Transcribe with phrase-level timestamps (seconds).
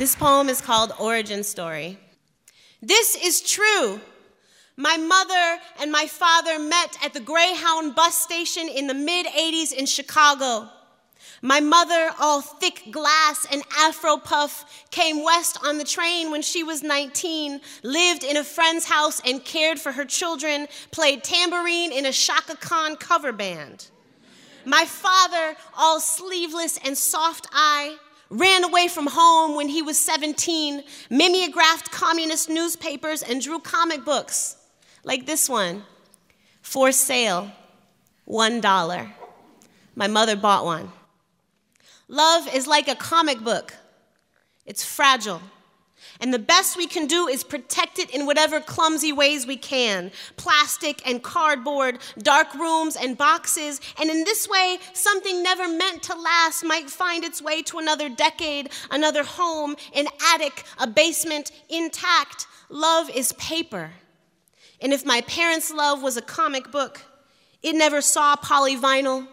[0.00, 1.98] This poem is called Origin Story.
[2.80, 4.00] This is true.
[4.74, 9.74] My mother and my father met at the Greyhound bus station in the mid 80s
[9.74, 10.70] in Chicago.
[11.42, 16.64] My mother, all thick glass and afro puff, came west on the train when she
[16.64, 22.06] was 19, lived in a friend's house and cared for her children, played tambourine in
[22.06, 23.88] a Chaka Khan cover band.
[24.64, 27.98] My father, all sleeveless and soft eye,
[28.30, 34.56] ran away from home when he was 17, mimeographed communist newspapers, and drew comic books
[35.04, 35.82] like this one
[36.62, 37.50] for sale,
[38.28, 39.12] $1.
[39.96, 40.92] My mother bought one.
[42.08, 43.74] Love is like a comic book,
[44.64, 45.42] it's fragile.
[46.20, 50.12] And the best we can do is protect it in whatever clumsy ways we can
[50.36, 53.80] plastic and cardboard, dark rooms and boxes.
[53.98, 58.08] And in this way, something never meant to last might find its way to another
[58.08, 62.46] decade, another home, an attic, a basement intact.
[62.68, 63.90] Love is paper.
[64.80, 67.02] And if my parents' love was a comic book,
[67.62, 69.26] it never saw polyvinyl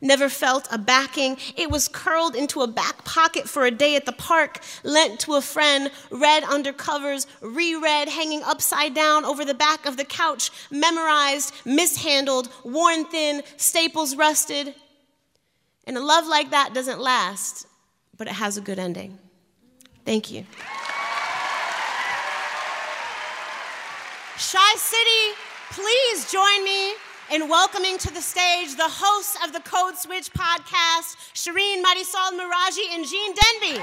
[0.00, 1.36] never felt a backing.
[1.56, 5.34] It was curled into a back pocket for a day at the park, lent to
[5.34, 10.50] a friend, read under covers, reread, hanging upside down over the back of the couch,
[10.70, 14.74] memorized, mishandled, worn thin, staples rusted.
[15.86, 17.66] And a love like that doesn't last,
[18.16, 19.18] but it has a good ending.
[20.04, 20.46] Thank you.
[24.34, 25.36] Chi City,
[25.70, 26.94] please join me
[27.32, 32.92] in welcoming to the stage the hosts of the Code Switch podcast, Shireen Marisol Meraji
[32.92, 33.80] and Gene Demby.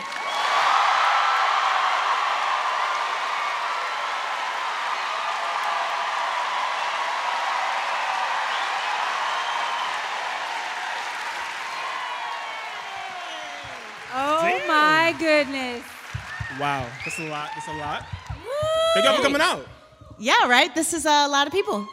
[14.13, 14.68] Oh Damn.
[14.68, 15.84] my goodness.
[16.59, 17.50] Wow, that's a lot.
[17.56, 18.06] That's a lot.
[18.44, 18.52] Woo!
[18.94, 19.66] Thank y'all for coming out.
[20.18, 20.74] Yeah, right?
[20.75, 21.88] This is a lot of people.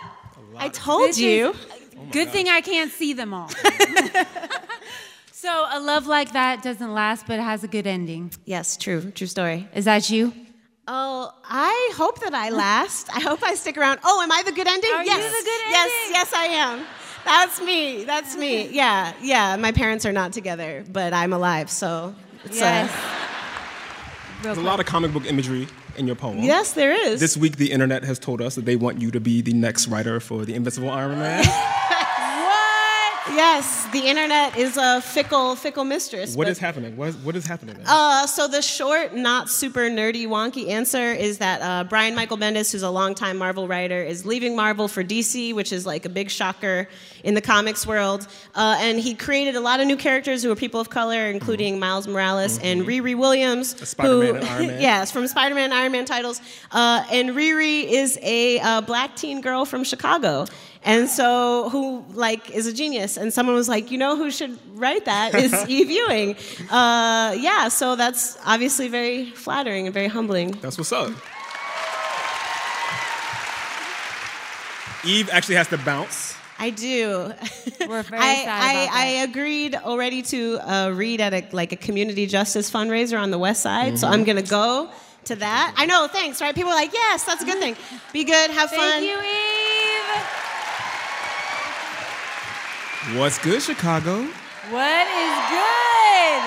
[0.57, 1.51] I told this you.
[1.51, 1.57] Is,
[1.97, 3.49] oh good thing I can't see them all.
[5.33, 8.33] so a love like that doesn't last, but it has a good ending.
[8.45, 9.11] Yes, true.
[9.11, 9.69] True story.
[9.75, 10.33] Is that you?
[10.87, 13.09] Oh, I hope that I last.
[13.15, 14.01] I hope I stick around.
[14.05, 14.91] Oh, am I the good ending?
[14.93, 15.17] Are yes.
[15.17, 15.73] you the good ending?
[15.73, 16.85] Yes, yes, I am.
[17.25, 18.05] That's me.
[18.05, 18.69] That's me.
[18.69, 19.57] Yeah, yeah.
[19.57, 22.15] My parents are not together, but I'm alive, so
[22.45, 22.91] it's uh, yes.
[24.41, 26.39] A, There's a lot of comic book imagery in your poem.
[26.39, 27.21] Yes, there is.
[27.21, 29.89] This week, the internet has told us that they want you to be the next
[29.89, 31.45] writer for the Invincible Iron Man.
[33.35, 36.37] Yes, the internet is a fickle, fickle mistress.
[36.37, 36.97] What is happening?
[36.97, 37.77] What is, what is happening?
[37.85, 42.71] Uh, so the short, not super nerdy, wonky answer is that uh, Brian Michael Bendis,
[42.71, 46.31] who's a longtime Marvel writer, is leaving Marvel for DC, which is like a big
[46.31, 46.89] shocker
[47.25, 48.29] in the comics world.
[48.55, 51.75] Uh, and he created a lot of new characters who are people of color, including
[51.75, 51.81] mm-hmm.
[51.81, 52.67] Miles Morales mm-hmm.
[52.67, 53.89] and Riri Williams.
[53.89, 54.81] Spider-Man and Iron Man.
[54.81, 56.41] yes, from Spider-Man and Iron Man titles.
[56.71, 60.47] Uh, and Riri is a uh, black teen girl from Chicago.
[60.85, 63.17] And so, who like is a genius?
[63.17, 66.37] And someone was like, you know, who should write that is Eve Ewing.
[66.71, 70.53] Uh, yeah, so that's obviously very flattering and very humbling.
[70.61, 71.13] That's what's up.
[75.07, 76.37] Eve actually has to bounce.
[76.59, 77.33] I do.
[77.89, 82.27] We're very I, I, I, agreed already to uh, read at a like a community
[82.27, 83.97] justice fundraiser on the West Side, mm-hmm.
[83.97, 84.91] so I'm gonna go
[85.25, 85.75] to that.
[85.77, 86.41] I know, thanks.
[86.41, 86.55] Right?
[86.55, 87.77] People are like, yes, that's a good thing.
[88.13, 89.01] Be good, have Thank fun.
[89.01, 90.54] Thank you, Eve.
[93.13, 94.23] What's good, Chicago?
[94.71, 96.41] What is good?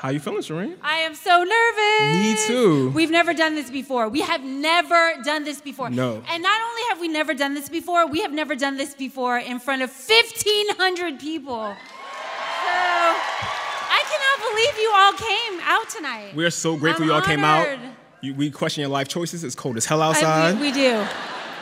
[0.00, 0.76] How you feeling, Shireen?
[0.82, 2.16] I am so nervous.
[2.20, 2.90] Me too.
[2.90, 4.08] We've never done this before.
[4.08, 5.88] We have never done this before.
[5.88, 6.20] No.
[6.28, 9.38] And not only have we never done this before, we have never done this before
[9.38, 11.54] in front of 1,500 people.
[11.54, 12.72] So
[13.88, 16.34] I cannot believe you all came out tonight.
[16.34, 17.36] We're so grateful I'm you all honored.
[17.36, 17.94] came out.
[18.20, 19.44] You, we question your life choices.
[19.44, 20.56] It's cold as hell outside.
[20.56, 21.06] I, we, we do.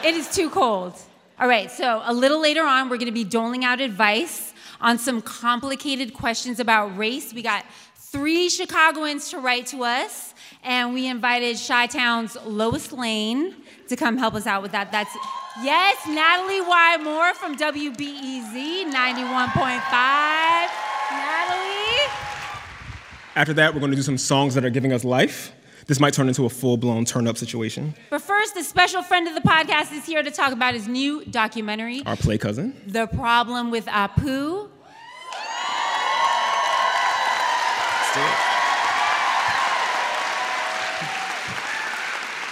[0.03, 0.94] It is too cold.
[1.40, 4.98] All right, so a little later on, we're going to be doling out advice on
[4.98, 7.32] some complicated questions about race.
[7.32, 7.64] We got
[7.96, 13.56] three Chicagoans to write to us, and we invited Chi Town's Lois Lane
[13.88, 14.92] to come help us out with that.
[14.92, 15.16] That's
[15.62, 16.98] yes, Natalie Y.
[17.02, 18.92] Moore from WBEZ 91.5.
[21.10, 22.12] Natalie.
[23.34, 25.54] After that, we're going to do some songs that are giving us life.
[25.90, 27.96] This might turn into a full blown turn up situation.
[28.10, 31.25] But first, a special friend of the podcast is here to talk about his new
[31.25, 34.69] documentary, Our Play Cousin The Problem with Apu.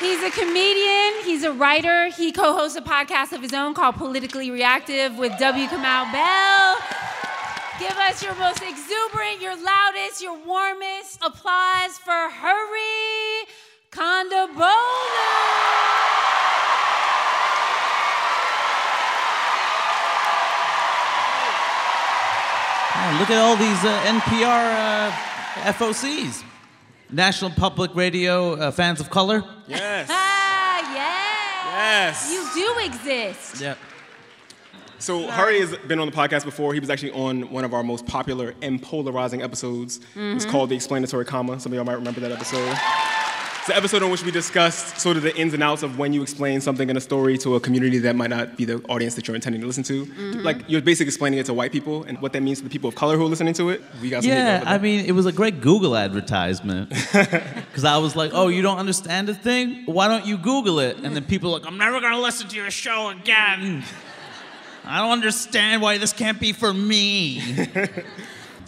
[0.01, 3.95] He's a comedian, he's a writer, he co hosts a podcast of his own called
[3.95, 5.69] Politically Reactive with W.
[5.69, 6.77] Kamau Bell.
[7.79, 13.47] Give us your most exuberant, your loudest, your warmest applause for Hari
[13.93, 14.69] Kondabolu.
[23.01, 25.13] Oh, look at all these uh, NPR
[25.65, 26.43] uh, FOCs.
[27.11, 29.45] National Public Radio uh, Fans of Color.
[29.69, 30.09] Yes.
[30.71, 32.09] Ah, yeah.
[32.09, 32.31] Yes.
[32.33, 33.61] You do exist.
[33.61, 33.75] Yeah.
[34.99, 36.75] So Hari has been on the podcast before.
[36.75, 39.99] He was actually on one of our most popular and polarizing episodes.
[39.99, 40.51] It was mm-hmm.
[40.51, 41.61] called The Explanatory Comma.
[41.61, 42.77] Some of y'all might remember that episode.
[43.59, 46.13] It's the episode in which we discussed sort of the ins and outs of when
[46.13, 49.15] you explain something in a story to a community that might not be the audience
[49.15, 50.07] that you're intending to listen to.
[50.07, 50.41] Mm-hmm.
[50.41, 52.89] Like you're basically explaining it to white people and what that means to the people
[52.89, 53.83] of color who are listening to it.
[54.03, 56.93] We got some hate Yeah, over I mean, it was a great Google advertisement.
[57.69, 59.85] Because I was like, oh, you don't understand a thing?
[59.85, 60.97] Why don't you Google it?
[60.97, 63.85] And then people are like, I'm never going to listen to your show again.
[64.89, 67.43] I don't understand why this can't be for me.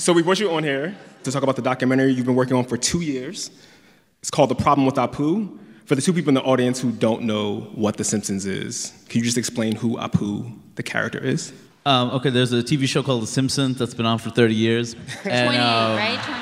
[0.01, 2.65] So we brought you on here to talk about the documentary you've been working on
[2.65, 3.51] for two years.
[4.21, 5.59] It's called The Problem with Apu.
[5.85, 9.19] For the two people in the audience who don't know what The Simpsons is, can
[9.19, 11.53] you just explain who Apu, the character, is?
[11.85, 14.95] Um, okay, there's a TV show called The Simpsons that's been on for 30 years.
[15.25, 16.25] And, 28, um, right?
[16.25, 16.41] 20.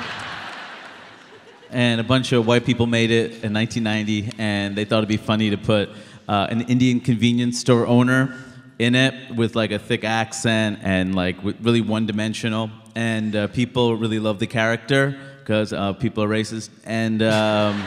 [1.71, 5.17] and a bunch of white people made it in 1990, and they thought it'd be
[5.17, 5.89] funny to put
[6.29, 8.37] uh, an Indian convenience store owner
[8.79, 12.71] in it with like a thick accent and like really one-dimensional.
[12.95, 16.69] And uh, people really love the character because uh, people are racist.
[16.85, 17.83] And um,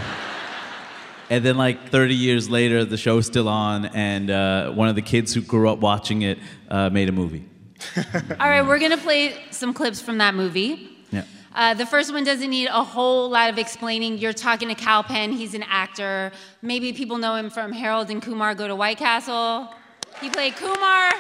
[1.31, 5.03] and then like 30 years later, the show's still on, and uh, one of the
[5.03, 7.49] kids who grew up watching it uh, made a movie.
[7.97, 10.91] All right, we're to play some clips from that movie.
[11.11, 11.25] Yeah.
[11.55, 14.19] Uh, the first one doesn't need a whole lot of explaining.
[14.19, 15.33] You're talking to Kal Penn.
[15.33, 16.33] He's an actor.
[16.61, 19.73] Maybe people know him from Harold and Kumar Go to White Castle.
[20.21, 21.11] He played Kumar.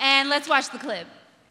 [0.00, 1.06] And let's watch the clip.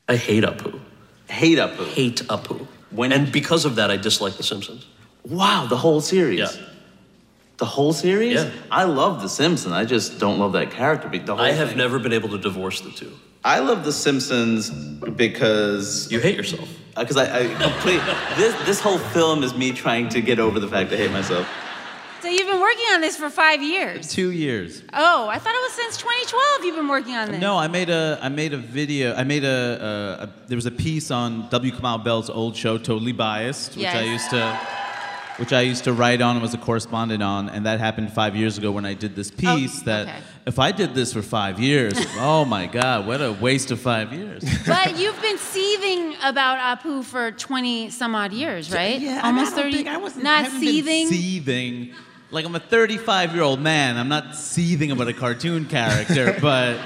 [0.08, 0.80] I hate Apu.
[1.28, 1.86] Hate Apu.
[1.94, 2.66] Hate Apu.
[2.92, 4.86] When- and because of that, I dislike The Simpsons.
[5.24, 6.40] Wow, the whole series.
[6.40, 6.50] Yeah.
[7.58, 8.36] The whole series?
[8.36, 8.50] Yeah.
[8.72, 9.74] I love The Simpsons.
[9.74, 11.10] I just don't love that character.
[11.10, 11.78] but The whole I have thing.
[11.78, 13.12] never been able to divorce the two.
[13.44, 16.68] I love The Simpsons because You hate yourself.
[16.96, 18.02] Uh, because I, I complete
[18.38, 21.48] this this whole film is me trying to get over the fact I hate myself.
[22.22, 24.12] So you've been working on this for five years.
[24.12, 24.84] Two years.
[24.94, 27.40] Oh, I thought it was since 2012 you've been working on this.
[27.40, 29.16] No, I made a I made a video.
[29.16, 31.72] I made a, a, a there was a piece on W.
[31.72, 34.60] Kamau Bell's old show, Totally Biased, which I used to
[35.38, 38.36] which I used to write on and was a correspondent on, and that happened five
[38.36, 39.82] years ago when I did this oh, piece.
[39.84, 40.20] that okay.
[40.46, 44.12] if I did this for five years, oh my God, what a waste of five
[44.12, 44.44] years.
[44.68, 49.00] But you've been seething about Apu for 20 some odd years, right?
[49.00, 49.78] Yeah, I Almost I don't 30.
[49.78, 51.08] think- I wasn't, I haven't been seething.
[51.08, 51.96] seething.
[52.32, 53.98] Like I'm a 35 year old man.
[53.98, 56.80] I'm not seething about a cartoon character, but.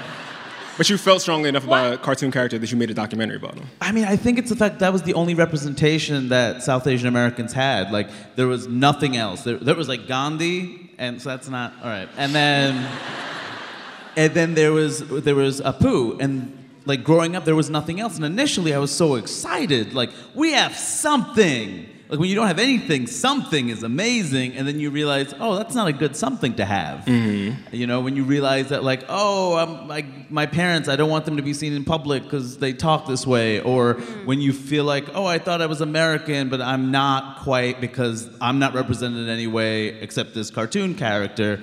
[0.76, 1.92] But you felt strongly enough about What?
[1.92, 3.64] a cartoon character that you made a documentary about him.
[3.80, 7.06] I mean, I think it's the fact that was the only representation that South Asian
[7.06, 7.92] Americans had.
[7.92, 9.44] Like, there was nothing else.
[9.44, 12.08] There, there was like Gandhi, and so that's not all right.
[12.16, 12.74] And then,
[14.16, 18.16] and then there was there was Apu, and like growing up, there was nothing else.
[18.16, 19.94] And initially, I was so excited.
[19.94, 21.86] Like, we have something.
[22.14, 25.74] Like when you don't have anything, something is amazing, and then you realize, oh, that's
[25.74, 27.06] not a good something to have.
[27.06, 27.74] Mm-hmm.
[27.74, 31.24] You know, when you realize that, like, oh, I'm, like my parents, I don't want
[31.24, 34.26] them to be seen in public because they talk this way, or mm-hmm.
[34.26, 38.30] when you feel like, oh, I thought I was American, but I'm not quite because
[38.40, 41.60] I'm not represented in any way except this cartoon character.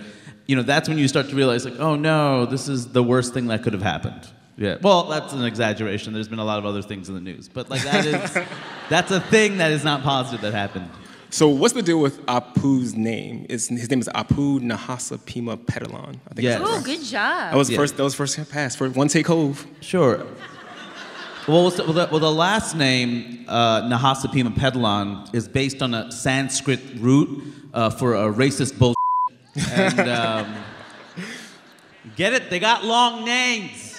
[0.47, 3.33] You know, that's when you start to realize, like, oh no, this is the worst
[3.33, 4.27] thing that could have happened.
[4.61, 4.77] Yeah.
[4.79, 6.13] Well, that's an exaggeration.
[6.13, 8.37] There's been a lot of other things in the news, but like that is,
[8.89, 10.87] that's a thing that is not positive that happened.
[11.31, 13.47] So what's the deal with Apu's name?
[13.49, 16.15] It's, his name is Apu Nahasapeemapetilon.
[16.29, 16.59] I think Yes.
[16.61, 17.51] that's Ooh, good job.
[17.51, 17.77] That was Yeah.
[17.77, 17.97] first.
[17.97, 19.65] That was first pass for one take hove.
[19.79, 20.17] Sure.
[21.47, 26.11] Well, what's the, well, the, well, the last name, uh, Nahasapeemapetilon, is based on a
[26.11, 28.93] Sanskrit root uh, for a racist bull.
[29.71, 30.53] and um,
[32.15, 32.51] get it?
[32.51, 33.90] They got long names.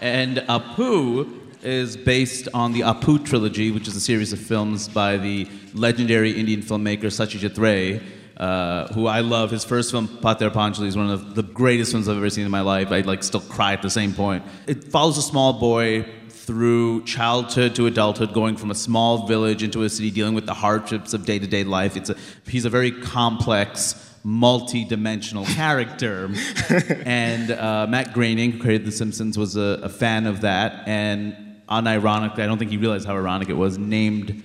[0.00, 5.16] And Apu is based on the Apu trilogy, which is a series of films by
[5.16, 8.00] the legendary Indian filmmaker Satyajit Ray,
[8.36, 9.50] uh, who I love.
[9.50, 12.50] His first film, Pather Panchali, is one of the greatest films I've ever seen in
[12.50, 12.92] my life.
[12.92, 14.44] I like still cry at the same point.
[14.66, 19.82] It follows a small boy through childhood to adulthood, going from a small village into
[19.82, 21.96] a city, dealing with the hardships of day-to-day life.
[21.96, 23.94] It's a, he's a very complex
[24.26, 26.28] multi-dimensional character.
[27.06, 31.36] and uh, Matt Groening, who created The Simpsons, was a, a fan of that, and
[31.68, 34.42] unironically, I don't think he realized how ironic it was, named,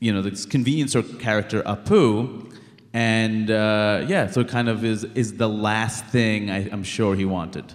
[0.00, 2.50] you know, this convenience store character Apu.
[2.94, 7.14] And uh, yeah, so it kind of is is the last thing I, I'm sure
[7.14, 7.74] he wanted.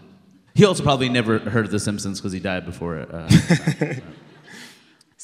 [0.55, 3.00] He also probably never heard of The Simpsons because he died before.
[3.00, 3.29] Uh,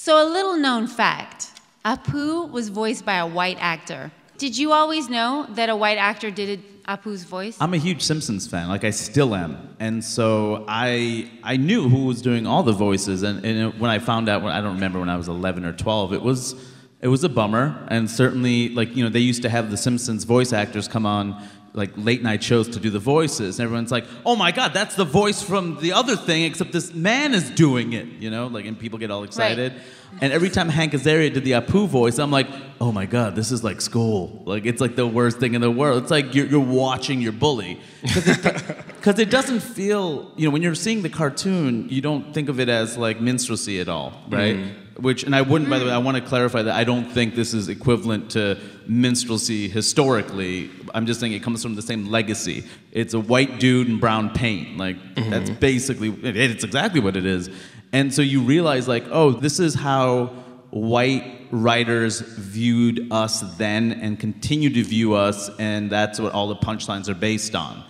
[0.02, 1.52] So, a little known fact
[1.84, 4.12] Apu was voiced by a white actor.
[4.40, 7.58] Did you always know that a white actor did Apu's voice?
[7.60, 12.06] I'm a huge Simpsons fan, like I still am, and so I I knew who
[12.06, 15.10] was doing all the voices, and, and when I found out, I don't remember when
[15.10, 16.56] I was 11 or 12, it was
[17.02, 20.24] it was a bummer, and certainly like you know they used to have the Simpsons
[20.24, 24.06] voice actors come on like late night shows to do the voices, and everyone's like,
[24.26, 27.94] oh my god, that's the voice from the other thing, except this man is doing
[27.94, 29.74] it, you know, like and people get all excited.
[30.22, 32.48] And every time Hank Azaria did the Apu voice, I'm like,
[32.82, 34.42] oh my god, this is like school.
[34.46, 36.02] Like it's like the worst thing in the world.
[36.02, 40.62] It's like you're, you're watching your bully because it, it, doesn't feel, you know, when
[40.62, 44.56] you're seeing the cartoon, you don't think of it as like minstrelsy at all, right?
[44.58, 44.89] Mm-hmm.
[45.02, 46.02] Which, and I wouldn't, by the way, mm-hmm.
[46.02, 50.70] I want to clarify that I don't think this is equivalent to minstrelsy historically.
[50.94, 52.66] I'm just saying it comes from the same legacy.
[52.92, 54.78] It's a white dude in brown paint.
[54.78, 55.30] Like, mm-hmm.
[55.30, 57.50] that's basically, it- it's exactly what it is.
[57.92, 60.28] And so you realize, like, oh, this is how
[60.72, 66.56] white writers viewed us then and continue to view us, and that's what all the
[66.56, 67.84] punchlines are based on.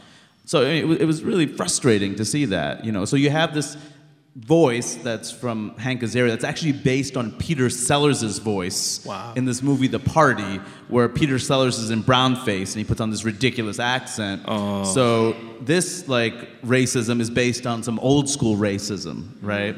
[0.45, 3.05] So it, it was really frustrating to see that, you know.
[3.05, 3.77] So you have this
[4.39, 9.34] voice that's from Hank Azaria that's actually based on Peter Sellers' voice Wow.
[9.36, 13.01] in this movie The Party, where Peter Sellers is in brown face and he puts
[13.01, 14.43] on this ridiculous accent.
[14.48, 14.84] Oh.
[14.86, 19.75] So this like racism is based on some old school racism, right?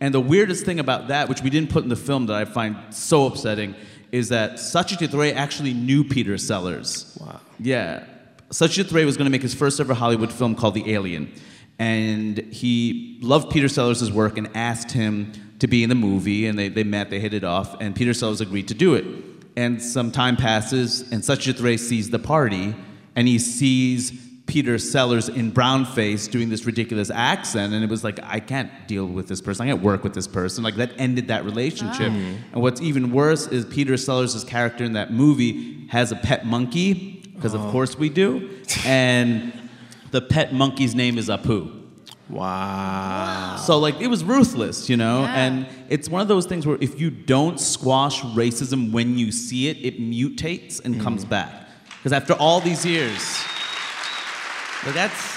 [0.00, 2.44] And the weirdest thing about that, which we didn't put in the film that I
[2.44, 3.74] find so upsetting,
[4.10, 7.16] is that Satyajit Ray actually knew Peter Sellers.
[7.20, 7.40] Wow.
[7.58, 8.04] Yeah.
[8.50, 11.32] Satyajit Ray was going to make his first ever Hollywood film called The Alien.
[11.78, 16.46] And he loved Peter Sellers' work and asked him to be in the movie.
[16.46, 19.04] And they, they met, they hit it off, and Peter Sellers agreed to do it.
[19.56, 22.74] And some time passes, and Satyajit Ray sees the party,
[23.14, 24.12] and he sees
[24.46, 27.72] Peter Sellers in brown face doing this ridiculous accent.
[27.72, 29.66] And it was like, I can't deal with this person.
[29.66, 30.64] I can't work with this person.
[30.64, 32.10] Like, that ended that relationship.
[32.10, 37.22] And what's even worse is Peter Sellers' character in that movie has a pet monkey,
[37.34, 37.70] because of oh.
[37.70, 38.50] course we do.
[38.84, 39.52] And
[40.12, 41.80] the pet monkey's name is Apu.
[42.28, 43.56] Wow.
[43.66, 45.44] So like it was ruthless, you know, Yeah.
[45.44, 49.68] and it's one of those things where if you don't squash racism when you see
[49.68, 51.02] it, it mutates and mm.
[51.02, 51.68] comes back.
[51.98, 53.20] Because after all these years,
[54.84, 55.32] but that's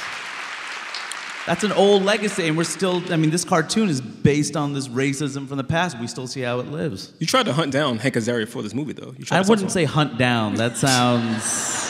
[1.46, 3.04] that's an old legacy, and we're still.
[3.14, 6.00] I mean, this cartoon is based on this racism from the past.
[6.00, 7.14] We still see how it lives.
[7.20, 9.14] You tried to hunt down Hank Azaria for this movie, though.
[9.16, 10.56] You tried I to wouldn't say hunt down.
[10.56, 11.85] That sounds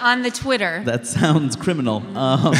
[0.00, 0.82] On the Twitter.
[0.84, 2.02] that sounds criminal.
[2.16, 2.54] Um,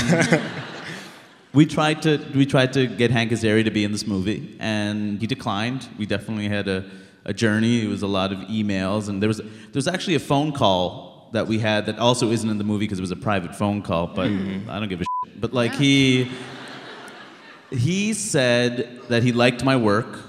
[1.53, 5.21] we tried to we tried to get Hank Azaria to be in this movie, and
[5.21, 5.89] he declined.
[5.99, 6.85] We definitely had a,
[7.25, 7.83] a journey.
[7.85, 11.29] It was a lot of emails, and there was there was actually a phone call
[11.33, 13.83] that we had that also isn't in the movie because it was a private phone
[13.83, 14.07] call.
[14.07, 15.41] But I don't give a shit.
[15.41, 16.31] But like he
[17.71, 20.21] he said that he liked my work,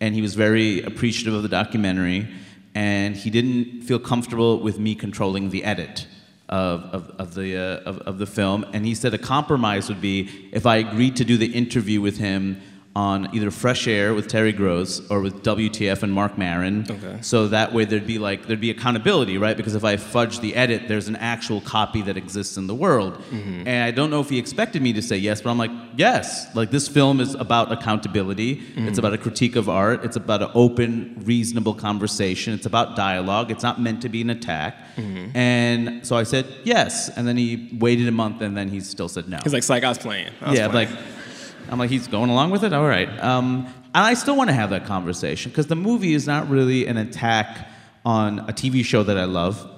[0.00, 2.28] and he was very appreciative of the documentary,
[2.74, 6.06] and he didn't feel comfortable with me controlling the edit
[6.48, 8.64] of, of, of, the, uh, of, of the film.
[8.72, 12.18] And he said a compromise would be if I agreed to do the interview with
[12.18, 12.60] him
[12.96, 16.86] on either Fresh Air with Terry Gross or with WTF and Marc Maron.
[16.88, 17.18] Okay.
[17.22, 19.56] So that way there'd be like there'd be accountability, right?
[19.56, 23.14] Because if I fudge the edit, there's an actual copy that exists in the world.
[23.30, 23.66] Mm-hmm.
[23.66, 26.54] And I don't know if he expected me to say yes, but I'm like, yes.
[26.54, 28.52] Like this film is about accountability.
[28.52, 28.98] It's mm-hmm.
[28.98, 30.04] about a critique of art.
[30.04, 32.54] It's about an open, reasonable conversation.
[32.54, 33.50] It's about dialogue.
[33.50, 34.76] It's not meant to be an attack.
[34.96, 35.36] Mm-hmm.
[35.36, 37.08] And so I said yes.
[37.08, 39.38] And then he waited a month, and then he still said no.
[39.42, 40.30] He's like, psych, I was playing.
[40.40, 40.90] I was Yeah, playing.
[40.90, 41.04] like
[41.70, 42.72] I'm like he's going along with it.
[42.72, 46.26] All right, um, and I still want to have that conversation because the movie is
[46.26, 47.68] not really an attack
[48.04, 49.70] on a TV show that I love,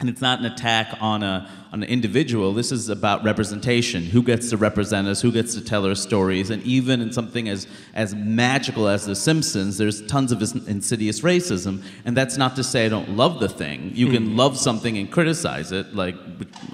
[0.00, 2.54] and it's not an attack on a on an individual.
[2.54, 4.04] This is about representation.
[4.04, 5.20] Who gets to represent us?
[5.20, 6.50] Who gets to tell our stories?
[6.50, 11.82] And even in something as as magical as The Simpsons, there's tons of insidious racism.
[12.04, 13.90] And that's not to say I don't love the thing.
[13.94, 15.94] You can love something and criticize it.
[15.94, 16.14] Like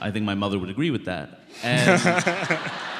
[0.01, 1.41] I think my mother would agree with that.
[1.63, 2.01] And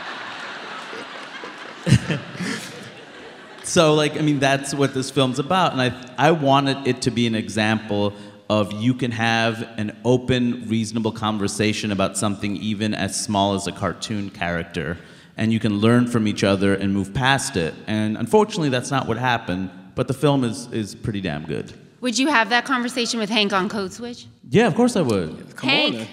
[3.75, 5.73] So, like, I mean, that's what this film's about.
[5.73, 8.13] And I, I wanted it to be an example
[8.49, 13.73] of you can have an open, reasonable conversation about something even as small as a
[13.73, 14.97] cartoon character.
[15.37, 17.75] And you can learn from each other and move past it.
[17.89, 19.71] And unfortunately, that's not what happened.
[19.97, 21.73] But the film is, is pretty damn good.
[22.01, 24.29] Would you have that conversation with Hank on Code Switch?
[24.51, 25.57] Yeah, of course I would.
[25.57, 26.09] Come Hank, on, then.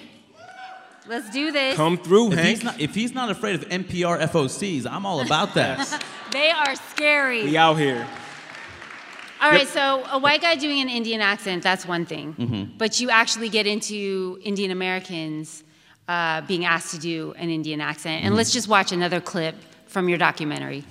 [1.08, 1.75] Let's do this.
[1.75, 2.48] Come through, If Hank.
[2.48, 6.03] he's, not, if he's not afraid of NPR FOCs, I'm all about that.
[6.31, 7.43] They are scary.
[7.43, 8.08] We out here.
[9.41, 12.34] All right, so a white guy doing an Indian accent, that's one thing.
[12.36, 12.77] Mm-hmm.
[12.77, 15.65] But you actually get into Indian Americans
[16.08, 18.24] uh, being asked to do an Indian accent.
[18.24, 19.55] And let's just watch another clip
[19.88, 20.86] from your documentary.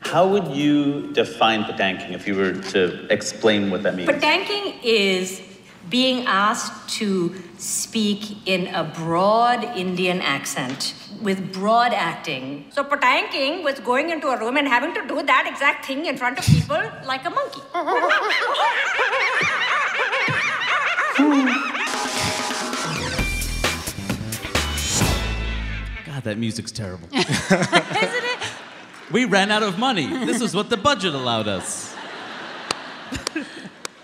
[0.00, 4.10] How would you define patanking if you were to explain what that means?
[4.10, 5.40] Patanking is
[5.90, 12.66] being asked to speak in a broad Indian accent with broad acting.
[12.72, 16.16] So patanking was going into a room and having to do that exact thing in
[16.16, 17.60] front of people like a monkey.
[26.06, 27.08] God, that music's terrible.
[27.12, 28.38] Isn't it?
[29.10, 30.06] We ran out of money.
[30.24, 31.94] This is what the budget allowed us.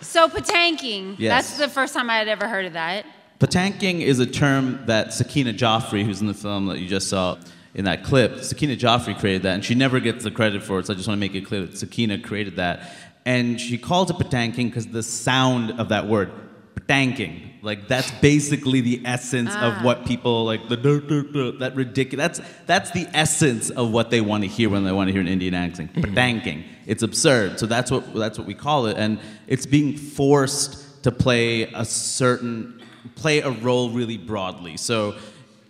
[0.01, 1.17] So patanking.
[1.19, 1.49] Yes.
[1.49, 3.07] That's the first time I had ever heard of that.
[3.39, 7.39] Patanking is a term that Sakina Jaffrey, who's in the film that you just saw
[7.75, 10.87] in that clip, Sakina Jaffrey created that, and she never gets the credit for it,
[10.87, 12.91] so I just want to make it clear that Sakina created that.
[13.27, 16.31] And she calls it patanking because the sound of that word,
[16.75, 19.81] patanking, like that's basically the essence of ah.
[19.83, 22.39] what people like the dur, dur, dur, that ridiculous.
[22.39, 25.21] That's that's the essence of what they want to hear when they want to hear
[25.21, 25.93] an Indian accent.
[25.93, 26.15] Mm-hmm.
[26.15, 26.65] Patanking.
[26.87, 27.59] It's absurd.
[27.59, 29.19] So that's what that's what we call it, and
[29.49, 32.81] it's being forced to play a certain
[33.17, 34.77] play a role really broadly.
[34.77, 35.17] So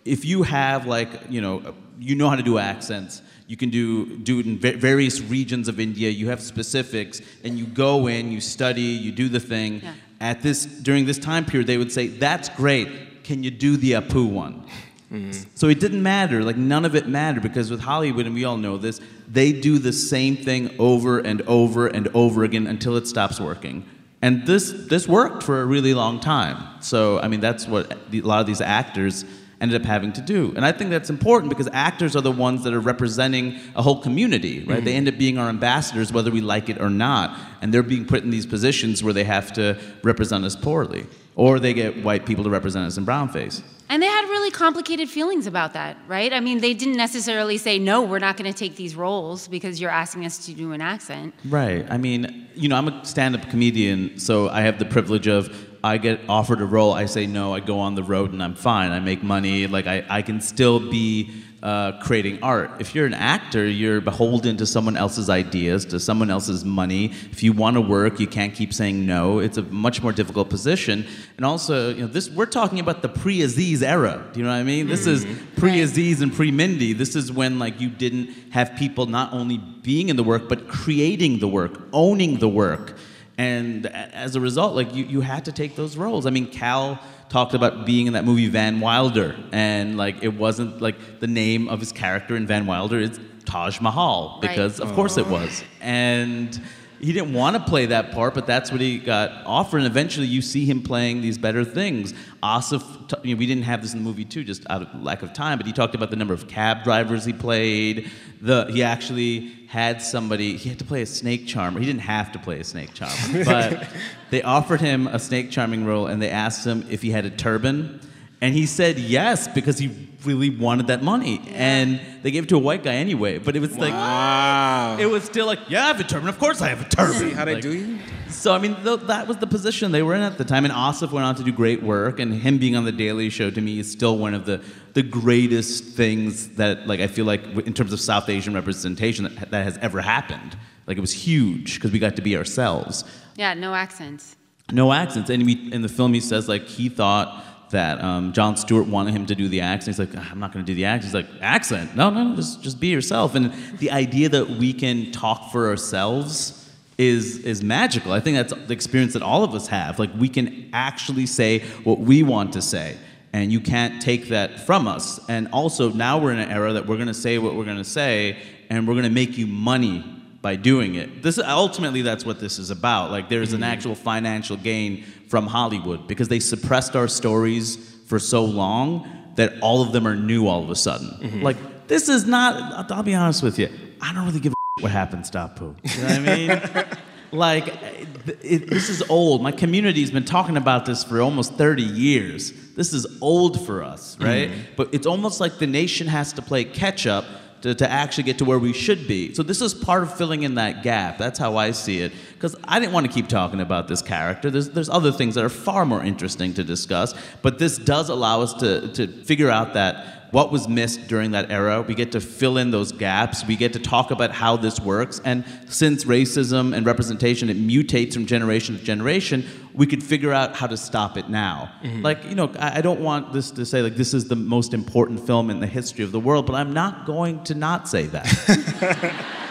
[0.05, 4.17] if you have like you know you know how to do accents you can do
[4.17, 8.31] do it in va- various regions of india you have specifics and you go in
[8.31, 9.93] you study you do the thing Yeah.
[10.19, 13.23] At this during this time period they would say that's great.
[13.23, 14.65] Can you do the apu one?
[15.11, 15.31] Mm-hmm.
[15.55, 16.43] So it didn't matter.
[16.43, 19.77] Like none of it mattered because with hollywood and we all know this they do
[19.77, 23.85] the same thing over and over and over again until it stops working.
[24.21, 26.81] And this this worked for a really long time.
[26.81, 29.25] So i mean that's what the, a lot of these actors
[29.59, 32.63] ended up having to do and i think that's important because actors are the ones
[32.63, 34.97] that are representing a whole community right they mm-hmm.
[34.97, 38.23] end up being our ambassadors whether we like it or not and they're being put
[38.23, 42.43] in these positions where they have to represent us poorly or they get white people
[42.43, 46.33] to represent us in brownface And they had really complicated feelings about that, right?
[46.33, 49.79] I mean, they didn't necessarily say, no, we're not going to take these roles because
[49.79, 51.33] you're asking us to do an accent.
[51.45, 51.85] Right.
[51.89, 55.49] I mean, you know, I'm a stand-up comedian, so I have the privilege of
[55.87, 58.55] I get offered a role, I say no, I go on the road and I'm
[58.55, 58.91] fine.
[58.91, 61.31] I make money, like I, I can still be
[61.63, 62.69] uh, creating art.
[62.81, 67.05] If you're an actor, you're beholden to someone else's ideas, to someone else's money.
[67.31, 69.39] If you want to work, you can't keep saying no.
[69.39, 71.07] It's a much more difficult position.
[71.37, 74.29] And also, you know, this we're talking about the pre-Aziz era.
[74.33, 74.87] Do you know what I mean?
[74.87, 76.91] This is pre-Aziz and pre-Mindy.
[76.91, 80.67] This is when like you didn't have people not only being in the work but
[80.67, 82.97] creating the work, owning the work.
[83.37, 86.25] And as a result, like you, you had to take those roles.
[86.25, 90.81] I mean, Kal talked about being in that movie Van Wilder, and like it wasn't
[90.81, 94.49] like the name of his character in Van Wilder is Taj Mahal Right.
[94.49, 95.63] because of course it was.
[95.81, 96.59] And
[96.99, 99.77] he didn't want to play that part, but that's what he got offered.
[99.77, 102.15] And eventually, you see him playing these better things.
[102.43, 105.03] Aasif, t- you know, we didn't have this in the movie too, just out of
[105.03, 105.57] lack of time.
[105.57, 108.11] But he talked about the number of cab drivers he played.
[108.41, 110.57] The he actually had somebody.
[110.57, 111.79] He had to play a snake charmer.
[111.79, 113.87] He didn't have to play a snake charmer, but
[114.29, 117.31] they offered him a snake charming role, and they asked him if he had a
[117.31, 117.99] turban.
[118.39, 121.41] And he said yes because he really wanted that money.
[121.53, 123.39] And they gave it to a white guy anyway.
[123.39, 124.97] But it was like, Wow.
[124.99, 126.29] it was still like, yeah, I have a turban.
[126.29, 127.13] Of course I have a turban.
[127.19, 127.97] See how they Like, do you?
[128.29, 130.65] So, I mean, th- that was the position they were in at the time.
[130.65, 132.19] And Aasif went on to do great work.
[132.19, 134.61] And him being on The Daily Show to me is still one of the,
[134.93, 139.49] the greatest things that, like, I feel like in terms of South Asian representation that,
[139.51, 140.55] that has ever happened.
[140.85, 143.03] Like, it was huge because we got to be ourselves
[143.35, 144.35] Yeah, no accents.
[144.71, 145.29] no accents.
[145.31, 149.13] And we, in the film, he says like he thought that um, Jon Stewart wanted
[149.13, 149.97] him to do the accent.
[149.97, 151.13] He's like, I'm not going to do the accent.
[151.13, 151.95] He's like, accent?
[151.95, 153.35] No, no, just just be yourself.
[153.35, 158.11] And the idea that we can talk for ourselves is is magical.
[158.11, 159.99] I think that's the experience that all of us have.
[159.99, 162.97] Like we can actually say what we want to say.
[163.33, 165.19] And you can't take that from us.
[165.27, 167.77] And also, now we're in an era that we're going to say what we're going
[167.77, 168.37] to say,
[168.69, 170.03] and we're going to make you money
[170.41, 171.21] by doing it.
[171.23, 173.11] This ultimately that's what this is about.
[173.11, 178.43] Like there's an actual financial gain from Hollywood because they suppressed our stories for so
[178.43, 181.07] long that all of them are new all of a sudden.
[181.07, 181.41] Mm-hmm.
[181.41, 183.69] Like this is not I'll, be honest with you.
[184.01, 185.75] I don't really give a what happens to Apu.
[185.95, 186.97] You know what I mean?
[187.31, 189.41] like it, it, this is old.
[189.41, 192.51] My community's been talking about this for almost 30 years.
[192.75, 194.49] This is old for us, right?
[194.49, 194.61] Mm-hmm.
[194.75, 197.25] But it's almost like the nation has to play catch up
[197.61, 199.33] to, to actually get to where we should be.
[199.33, 201.17] So this is part of filling in that gap.
[201.17, 202.11] That's how I see it.
[202.33, 204.51] Because I didn't want to keep talking about this character.
[204.51, 207.13] There's, there's other things that are far more interesting to discuss.
[207.41, 211.51] But this does allow us to, to figure out that what was missed during that
[211.51, 211.81] era.
[211.81, 213.45] We get to fill in those gaps.
[213.45, 215.21] We get to talk about how this works.
[215.23, 220.55] And since racism and representation, it mutates from generation to generation, we could figure out
[220.55, 221.71] how to stop it now.
[221.83, 222.01] Mm-hmm.
[222.01, 224.73] Like, you know, I, I don't want this to say, like, this is the most
[224.73, 228.07] important film in the history of the world, but I'm not going to not say
[228.07, 229.33] that.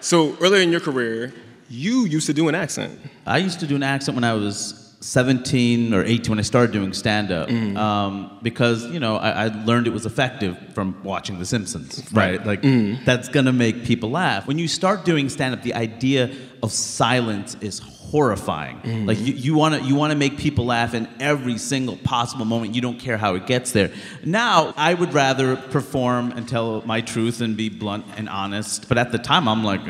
[0.00, 1.34] So earlier in your career,
[1.68, 2.98] you used to do an accent.
[3.26, 6.72] I used to do an accent when I was 17 or 18 when I started
[6.72, 7.76] doing stand up mm.
[7.76, 12.44] um, because, you know, I, I learned it was effective from watching The Simpsons, right?
[12.44, 13.04] Like, mm.
[13.04, 14.48] that's gonna make people laugh.
[14.48, 16.34] When you start doing stand up, the idea
[16.64, 18.80] of silence is horrifying.
[18.80, 19.06] Mm.
[19.06, 22.74] Like, you, you wanna, you wanna make people laugh in every single possible moment.
[22.74, 23.92] You don't care how it gets there.
[24.24, 28.88] Now, I would rather perform and tell my truth and be blunt and honest.
[28.88, 29.82] But at the time, I'm like,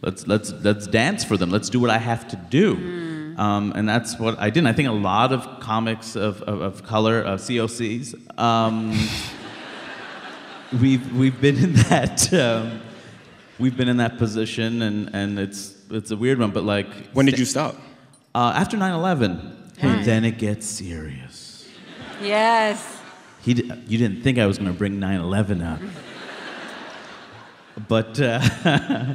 [0.00, 1.50] let's, let's, let's dance for them.
[1.50, 3.12] Let's do what I have to do.
[3.36, 4.66] Um, and that's what I did.
[4.66, 8.92] I think a lot of comics of, of, of color, of COCs, um,
[10.80, 12.80] we've, we've been in that um,
[13.58, 16.50] we've been in that position, and, and it's it's a weird one.
[16.50, 17.76] But like, When did you stop?
[18.34, 21.68] Uh, after 9/11, and then it gets serious.
[22.22, 23.00] Yes.
[23.42, 25.80] He, d- you didn't think I was going to bring 9/11 up,
[27.88, 28.40] but uh,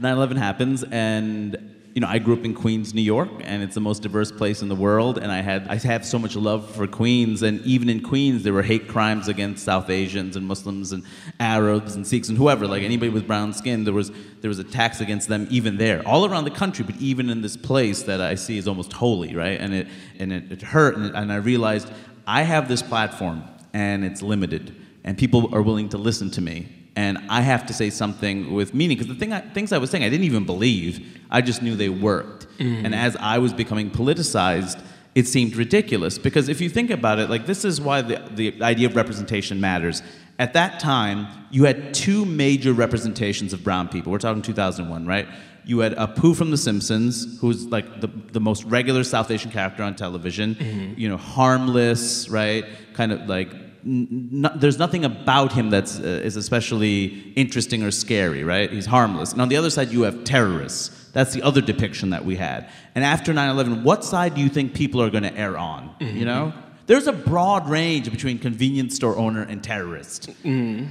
[0.00, 1.56] 9/11 happens, and
[1.94, 4.62] you know I grew up in Queens, New York, and it's the most diverse place
[4.62, 5.18] in the world.
[5.18, 8.52] And I had I have so much love for Queens, and even in Queens there
[8.52, 11.02] were hate crimes against South Asians and Muslims and
[11.38, 13.84] Arabs and Sikhs and whoever, like anybody with brown skin.
[13.84, 17.28] There was there was attacks against them even there, all around the country, but even
[17.28, 19.60] in this place that I see is almost holy, right?
[19.60, 21.90] And it and it, it hurt, and, and I realized
[22.26, 26.79] I have this platform, and it's limited, and people are willing to listen to me
[26.96, 29.90] and I have to say something with meaning because the thing I, things I was
[29.90, 31.18] saying I didn't even believe.
[31.30, 32.46] I just knew they worked.
[32.58, 32.84] Mm.
[32.84, 34.82] And as I was becoming politicized,
[35.14, 38.62] it seemed ridiculous because if you think about it, like this is why the, the
[38.62, 40.02] idea of representation matters.
[40.38, 44.10] At that time, you had two major representations of brown people.
[44.10, 45.28] We're talking 2001, right?
[45.64, 49.82] You had Apu from The Simpsons, who's like the, the most regular South Asian character
[49.82, 50.98] on television, mm-hmm.
[50.98, 52.64] you know, harmless, right?
[52.94, 58.70] Kind of like there's nothing about him that's uh, is especially interesting or scary, right?
[58.70, 59.32] He's harmless.
[59.32, 61.08] And on the other side, you have terrorists.
[61.12, 62.68] That's the other depiction that we had.
[62.94, 65.94] And after 9/11, what side do you think people are going to err on?
[66.00, 66.52] You know.
[66.86, 70.28] There's a broad range between convenience store owner and terrorist.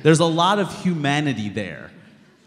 [0.02, 1.92] There's a lot of humanity there.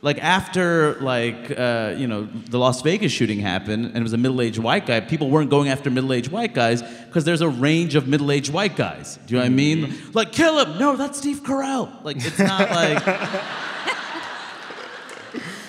[0.02, 4.18] Like after like uh, you know the Las Vegas shooting happened and it was a
[4.18, 8.08] middle-aged white guy, people weren't going after middle-aged white guys because there's a range of
[8.08, 9.20] middle-aged white guys.
[9.26, 9.94] Do you know what I mean?
[10.12, 10.76] Like kill him.
[10.76, 12.02] No, that's Steve Carell.
[12.02, 13.06] Like it's not like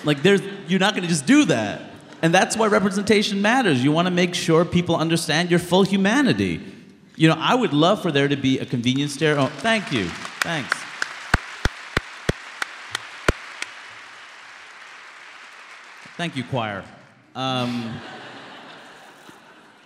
[0.04, 1.82] like there's you're not going to just do that.
[2.20, 3.84] And that's why representation matters.
[3.84, 6.60] You want to make sure people understand your full humanity.
[7.16, 9.36] You know, I would love for there to be a convenience store.
[9.38, 10.08] Oh, thank you.
[10.40, 10.83] Thanks.
[16.16, 16.84] Thank you, choir.
[17.34, 17.92] Um,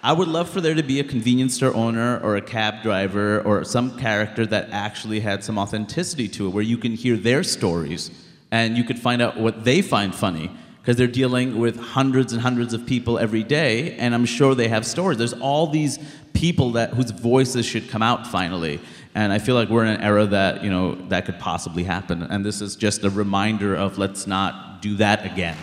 [0.02, 3.40] I would love for there to be a convenience store owner or a cab driver
[3.40, 7.42] or some character that actually had some authenticity to it, where you can hear their
[7.42, 8.10] stories
[8.50, 10.50] and you could find out what they find funny
[10.82, 14.68] because they're dealing with hundreds and hundreds of people every day, and I'm sure they
[14.68, 15.16] have stories.
[15.16, 15.98] There's all these
[16.34, 18.80] people that whose voices should come out finally,
[19.14, 22.22] and I feel like we're in an era that you know that could possibly happen,
[22.22, 25.56] and this is just a reminder of let's not do that again.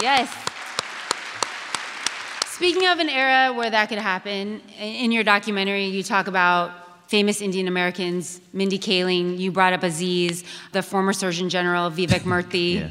[0.00, 0.34] Yes.
[2.46, 6.70] Speaking of an era where that could happen, in your documentary, you talk about
[7.08, 9.38] famous Indian Americans, Mindy Kaling.
[9.38, 12.90] You brought up Aziz, the former Surgeon General, Vivek Murthy.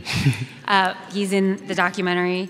[0.67, 2.49] uh, he's in the documentary.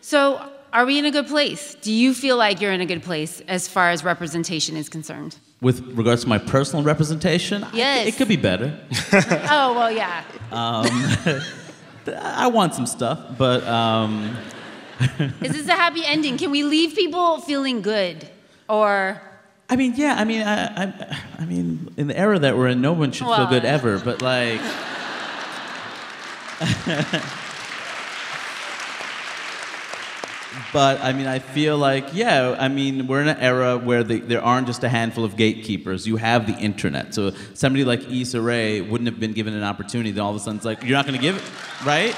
[0.00, 1.76] So, are we in a good place?
[1.76, 5.36] Do you feel like you're in a good place as far as representation is concerned?
[5.62, 8.06] With regards to my personal representation, I- Yes.
[8.08, 8.78] it could be better.
[9.50, 10.24] oh, well, yeah.
[12.14, 14.36] I want some stuff, but um,
[15.40, 16.36] Is this a happy ending?
[16.36, 18.28] Can we leave people feeling good?
[18.68, 19.20] Or,
[19.70, 22.80] I mean, yeah, I mean, I, I, I mean, in the era that we're in,
[22.80, 23.98] no one should feel good ever.
[23.98, 24.60] But like,
[30.72, 34.20] but I mean, I feel like, yeah, I mean, we're in an era where the,
[34.20, 36.06] there aren't just a handful of gatekeepers.
[36.06, 37.14] You have the internet.
[37.14, 40.10] So somebody like Issa Rae wouldn't have been given an opportunity.
[40.10, 42.14] Then all of a sudden, it's like, you're not going to give it, right?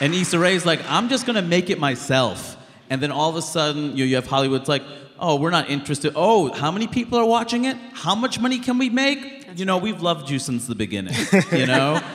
[0.00, 2.56] And Issa Rae's like, I'm just gonna make it myself.
[2.90, 4.82] And then all of a sudden, you, you have Hollywood's like,
[5.18, 6.12] oh, we're not interested.
[6.14, 7.78] Oh, how many people are watching it?
[7.94, 9.36] How much money can we make?
[9.56, 11.14] you know, we've loved you since the beginning.
[11.50, 12.00] You know.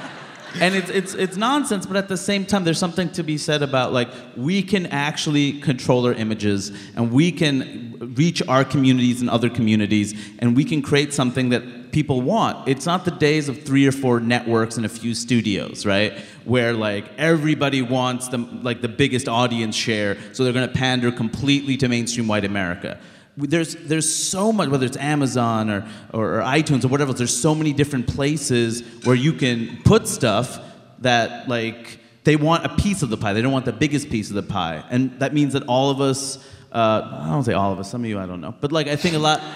[0.59, 3.63] And it's, it's, it's nonsense, but at the same time, there's something to be said
[3.63, 9.29] about like we can actually control our images and we can reach our communities and
[9.29, 12.67] other communities and we can create something that people want.
[12.67, 16.17] It's not the days of three or four networks and a few studios, right?
[16.45, 21.77] Where like everybody wants the, like the biggest audience share, so they're gonna pander completely
[21.77, 22.99] to mainstream white America
[23.37, 27.55] there's there's so much whether it's Amazon or, or, or iTunes or whatever there's so
[27.55, 30.59] many different places where you can put stuff
[30.99, 33.33] that like they want a piece of the pie.
[33.33, 36.01] They don't want the biggest piece of the pie, and that means that all of
[36.01, 36.45] us.
[36.71, 37.89] Uh, I don't say all of us.
[37.89, 39.41] Some of you I don't know, but like I think a lot.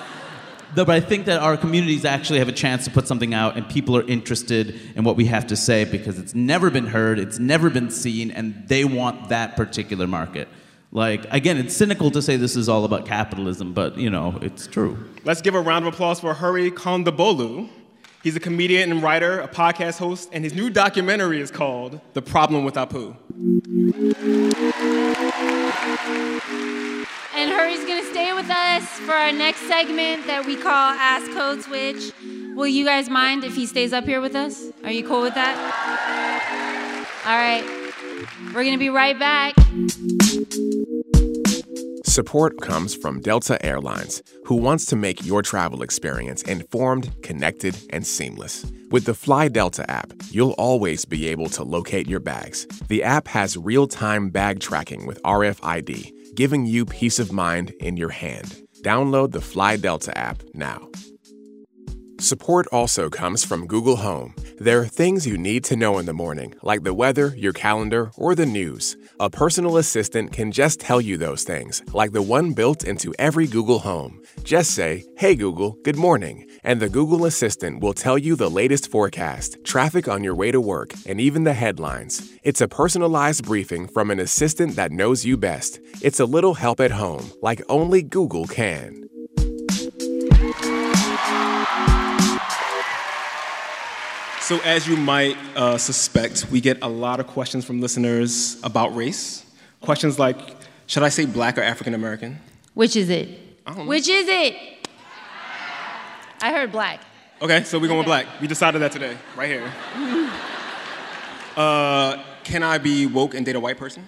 [0.74, 3.70] But I think that our communities actually have a chance to put something out, and
[3.70, 7.40] people are interested in what we have to say because it's never been heard, it's
[7.40, 10.50] never been seen, and they want that particular market.
[10.96, 14.66] Like again, it's cynical to say this is all about capitalism, but you know it's
[14.66, 14.98] true.
[15.26, 17.68] Let's give a round of applause for Hari Kondabolu.
[18.24, 22.22] He's a comedian and writer, a podcast host, and his new documentary is called The
[22.22, 23.14] Problem with Apu.
[27.36, 31.62] And Hari's gonna stay with us for our next segment that we call Ask Code
[31.62, 32.14] Switch.
[32.56, 34.64] Will you guys mind if he stays up here with us?
[34.86, 35.58] Are you cool with that?
[37.26, 37.66] All right.
[38.54, 39.56] We're gonna be right back.
[42.16, 48.08] Support comes from Delta Airlines, who wants to make your travel experience informed, connected, and
[48.08, 48.66] seamless.
[48.90, 52.68] With the Fly Delta app, you'll always be able to locate your bags.
[52.88, 57.98] The app has real time bag tracking with RFID, giving you peace of mind in
[57.98, 58.62] your hand.
[58.82, 60.88] Download the Fly Delta app now.
[62.20, 64.34] Support also comes from Google Home.
[64.58, 68.10] There are things you need to know in the morning, like the weather, your calendar,
[68.16, 68.96] or the news.
[69.20, 73.48] A personal assistant can just tell you those things, like the one built into every
[73.48, 74.22] Google Home.
[74.44, 78.90] Just say, Hey Google, good morning, and the Google Assistant will tell you the latest
[78.90, 82.32] forecast, traffic on your way to work, and even the headlines.
[82.44, 85.82] It's a personalized briefing from an assistant that knows you best.
[86.02, 89.05] It's a little help at home, like only Google can.
[94.46, 98.96] So, as you might uh, suspect, we get a lot of questions from listeners about
[98.96, 99.44] race.
[99.82, 100.38] Questions like,
[100.86, 102.38] should I say black or African American?
[102.76, 103.28] Which is it?
[103.66, 103.90] I don't know.
[103.90, 104.88] Which is it?
[106.44, 107.02] I heard black.
[107.42, 108.28] Okay, so we're going with black.
[108.40, 109.74] We decided that today, right here.
[111.58, 114.06] Uh, can I be woke and date a white person?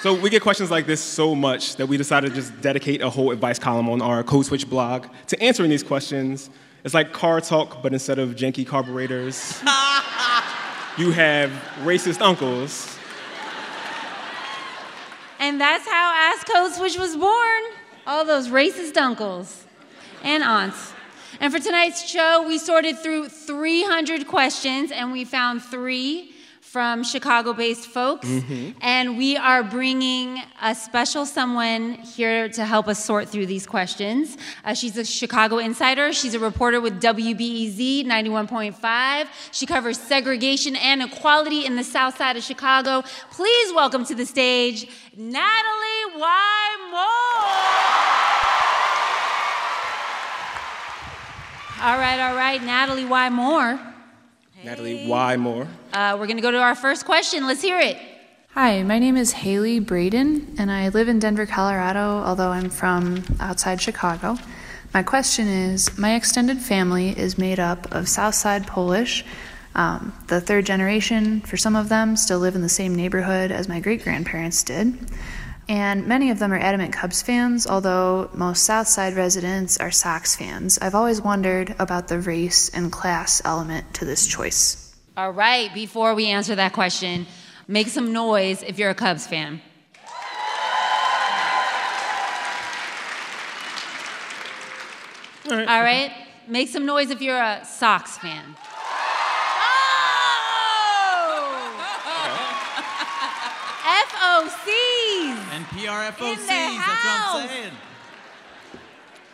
[0.00, 3.08] So we get questions like this so much that we decided to just dedicate a
[3.08, 6.50] whole advice column on our Code Switch blog to answering these questions.
[6.84, 9.58] It's like car talk, but instead of janky carburetors,
[10.98, 11.50] you have
[11.82, 12.94] racist uncles.
[15.38, 17.62] And that's how Ask Code Switch was born.
[18.06, 19.64] All those racist uncles
[20.22, 20.92] and aunts.
[21.40, 26.33] And for tonight's show, we sorted through 300 questions and we found three
[26.74, 28.28] from Chicago based folks.
[28.80, 34.36] And we are bringing a special someone here to help us sort through these questions.
[34.64, 36.12] Uh, she's a Chicago insider.
[36.12, 39.28] She's a reporter with WBEZ 91.5.
[39.52, 43.04] She covers segregation and equality in the south side of Chicago.
[43.30, 46.66] Please welcome to the stage Natalie Y.
[46.90, 47.04] Moore.
[51.86, 53.30] All right, all right, Natalie Y.
[53.30, 53.78] Moore.
[54.64, 55.36] Natalie Y.
[55.36, 55.68] Moore.
[55.94, 57.46] Uh, we're going to go to our first question.
[57.46, 57.96] Let's hear it.
[58.48, 63.22] Hi, my name is Haley Braden, and I live in Denver, Colorado, although I'm from
[63.38, 64.36] outside Chicago.
[64.92, 69.24] My question is My extended family is made up of Southside Polish.
[69.76, 73.68] Um, the third generation, for some of them, still live in the same neighborhood as
[73.68, 74.98] my great grandparents did.
[75.68, 80.76] And many of them are adamant Cubs fans, although most Southside residents are Sox fans.
[80.82, 84.83] I've always wondered about the race and class element to this choice.
[85.16, 87.26] All right, before we answer that question,
[87.68, 89.60] make some noise if you're a Cubs fan.
[95.50, 95.68] All right.
[95.68, 96.10] All right,
[96.48, 98.56] make some noise if you're a Sox fan.
[100.96, 101.74] Oh!
[104.08, 105.36] FOCs!
[105.54, 107.42] And PRFOCs, In the that's what house.
[107.42, 107.72] I'm saying.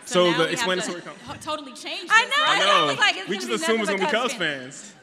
[0.05, 2.31] So, now the we have explanatory to totally change I know.
[2.31, 2.61] right?
[2.61, 2.87] I know.
[2.87, 4.95] was like, it's we just be assumed it's nothing gonna be Cubs Cubs fans.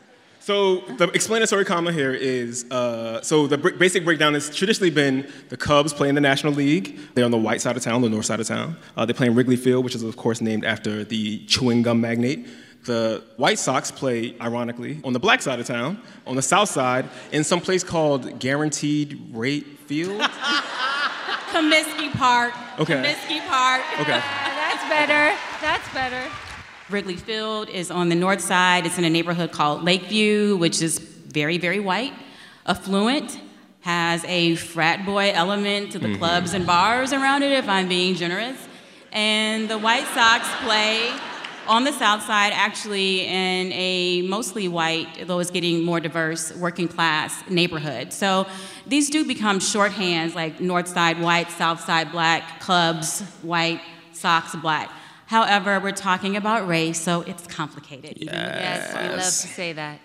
[0.47, 5.57] So the explanatory comma here is uh, so the basic breakdown has traditionally been the
[5.57, 6.97] Cubs play in the National League.
[7.15, 8.77] They're on the white side of town, the north side of town.
[8.95, 11.99] Uh, they play in Wrigley Field, which is of course named after the chewing gum
[11.99, 12.47] magnate.
[12.85, 17.09] The White Sox play, ironically, on the black side of town, on the south side,
[17.33, 20.21] in some place called Guaranteed Rate Field.
[21.51, 22.53] Comiskey Park.
[22.79, 22.93] Okay.
[22.93, 23.81] Comiskey Park.
[23.99, 24.11] Okay.
[24.21, 25.37] That's better.
[25.59, 26.46] That's better.
[26.89, 28.85] Wrigley Field is on the north side.
[28.85, 32.13] It's in a neighborhood called Lakeview, which is very, very white,
[32.65, 33.39] affluent,
[33.81, 36.17] has a frat boy element to the mm-hmm.
[36.17, 38.57] clubs and bars around it, if I'm being generous.
[39.11, 41.11] And the White Sox play
[41.67, 46.87] on the south side, actually, in a mostly white, though it's getting more diverse, working
[46.87, 48.13] class neighborhood.
[48.13, 48.47] So
[48.85, 53.81] these do become shorthands like north side white, south side black, Cubs white,
[54.13, 54.89] Sox black.
[55.27, 58.17] However, we're talking about race, so it's complicated.
[58.17, 59.99] Yes, we love to say that.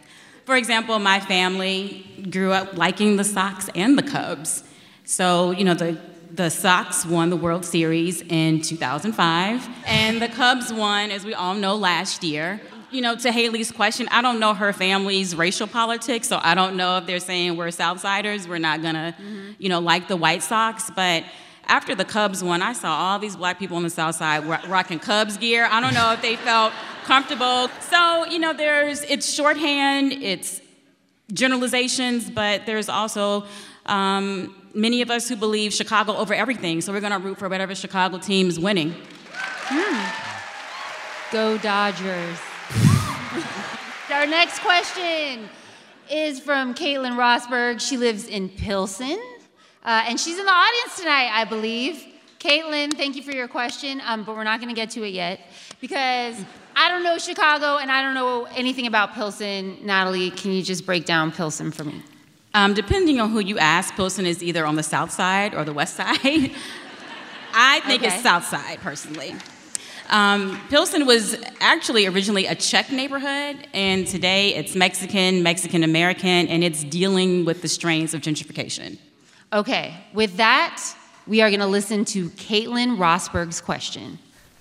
[0.44, 4.64] For example, my family grew up liking the Sox and the Cubs.
[5.04, 5.96] So, you know, the,
[6.32, 11.54] the Sox won the World Series in 2005, and the Cubs won, as we all
[11.54, 12.60] know, last year.
[12.90, 16.76] You know, to Haley's question, I don't know her family's racial politics, so I don't
[16.76, 19.52] know if they're saying we're Southsiders, we're not gonna, mm-hmm.
[19.58, 21.22] you know, like the White Sox, but
[21.66, 24.98] after the Cubs won, I saw all these black people on the South Side rocking
[24.98, 25.66] Cubs gear.
[25.70, 26.72] I don't know if they felt
[27.04, 27.68] comfortable.
[27.80, 30.60] So, you know, there's, it's shorthand, it's
[31.32, 33.44] generalizations, but there's also
[33.86, 36.80] um, many of us who believe Chicago over everything.
[36.80, 38.94] So we're going to root for whatever Chicago team is winning.
[41.30, 42.38] Go Dodgers.
[44.10, 45.48] Our next question
[46.10, 47.80] is from Caitlin Rosberg.
[47.80, 49.18] She lives in Pilsen,
[49.84, 52.04] uh, and she's in the audience tonight, I believe.
[52.38, 55.10] Caitlin, thank you for your question, um, but we're not going to get to it
[55.12, 55.40] yet
[55.80, 56.36] because
[56.74, 59.78] I don't know Chicago and I don't know anything about Pilsen.
[59.86, 62.02] Natalie, can you just break down Pilsen for me?
[62.54, 65.72] Um, depending on who you ask, Pilsen is either on the south side or the
[65.72, 66.18] west side.
[67.54, 68.12] I think Okay.
[68.14, 69.34] it's south side, personally.
[70.10, 76.64] Um, Pilsen was actually originally a Czech neighborhood, and today it's Mexican, Mexican American, and
[76.64, 78.98] it's dealing with the strains of gentrification.
[79.52, 80.82] Okay, with that,
[81.26, 84.18] we are going to listen to Caitlin Rosberg's question.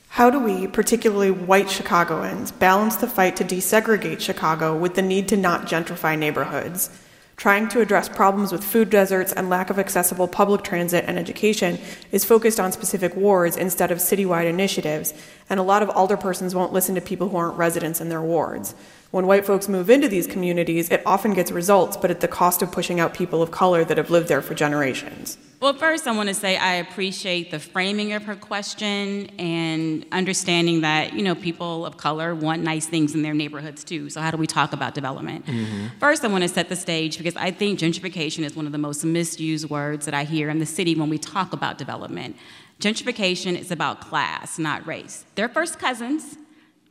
[0.10, 5.30] How do we, particularly white Chicagoans, balance the fight to desegregate Chicago with the need
[5.30, 6.90] to not gentrify neighborhoods?
[7.38, 11.80] Trying to address problems with food deserts and lack of accessible public transit and education
[12.12, 15.14] is focused on specific wards instead of citywide initiatives,
[15.50, 18.76] and a lot of alderpersons won't listen to people who aren't residents in their wards.
[19.12, 22.62] When white folks move into these communities, it often gets results, but at the cost
[22.62, 25.38] of pushing out people of color that have lived there for generations.
[25.60, 30.82] Well, first, I want to say I appreciate the framing of her question and understanding
[30.82, 34.10] that, you know, people of color want nice things in their neighborhoods too.
[34.10, 35.46] So, how do we talk about development?
[35.46, 36.00] Mm-hmm.
[36.00, 38.80] First, I want to set the stage because I think gentrification is one of the
[38.80, 42.38] most misused words that I hear in the city when we talk about development.
[42.80, 45.26] Gentrification is about class, not race.
[45.36, 46.38] They're first cousins,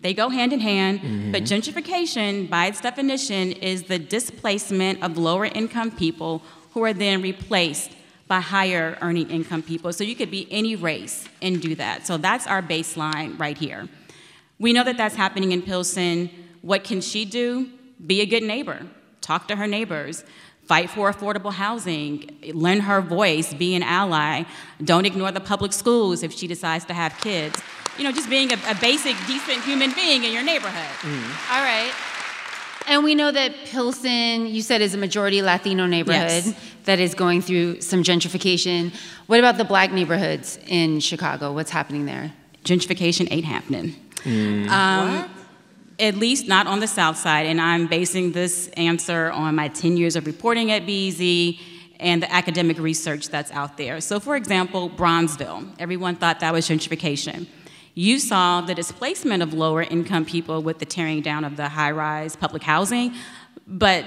[0.01, 1.01] they go hand in hand,
[1.33, 1.45] but mm-hmm.
[1.45, 7.93] gentrification, by its definition, is the displacement of lower income people who are then replaced
[8.27, 9.93] by higher earning income people.
[9.93, 12.07] So you could be any race and do that.
[12.07, 13.89] So that's our baseline right here.
[14.59, 16.31] We know that that's happening in Pilsen.
[16.63, 17.69] What can she do?
[18.07, 18.87] Be a good neighbor,
[19.21, 20.25] talk to her neighbors.
[20.65, 24.45] Fight for affordable housing, lend her voice, be an ally.
[24.85, 27.61] Don't ignore the public schools if she decides to have kids.
[27.99, 31.05] You know, just being a, a basic, decent human being in your neighborhood.
[31.51, 31.93] All right.
[32.87, 36.55] And we know that Pilsen, you said, is a majority Latino neighborhood Yes.
[36.85, 38.93] that is going through some gentrification.
[39.27, 41.53] What about the black neighborhoods in Chicago?
[41.53, 42.33] What's happening there?
[42.65, 43.95] Gentrification ain't happening.
[44.71, 45.29] Um,
[45.99, 49.99] At least not on the south side, and I'm basing this answer on my 10
[49.99, 51.61] years of reporting at BZ
[52.01, 54.01] and the academic research that's out there.
[54.01, 57.47] So, for example, Bronzeville, everyone thought that was gentrification.
[58.01, 61.91] You saw the displacement of lower income people with the tearing down of the high
[61.91, 63.13] rise public housing,
[63.67, 64.07] but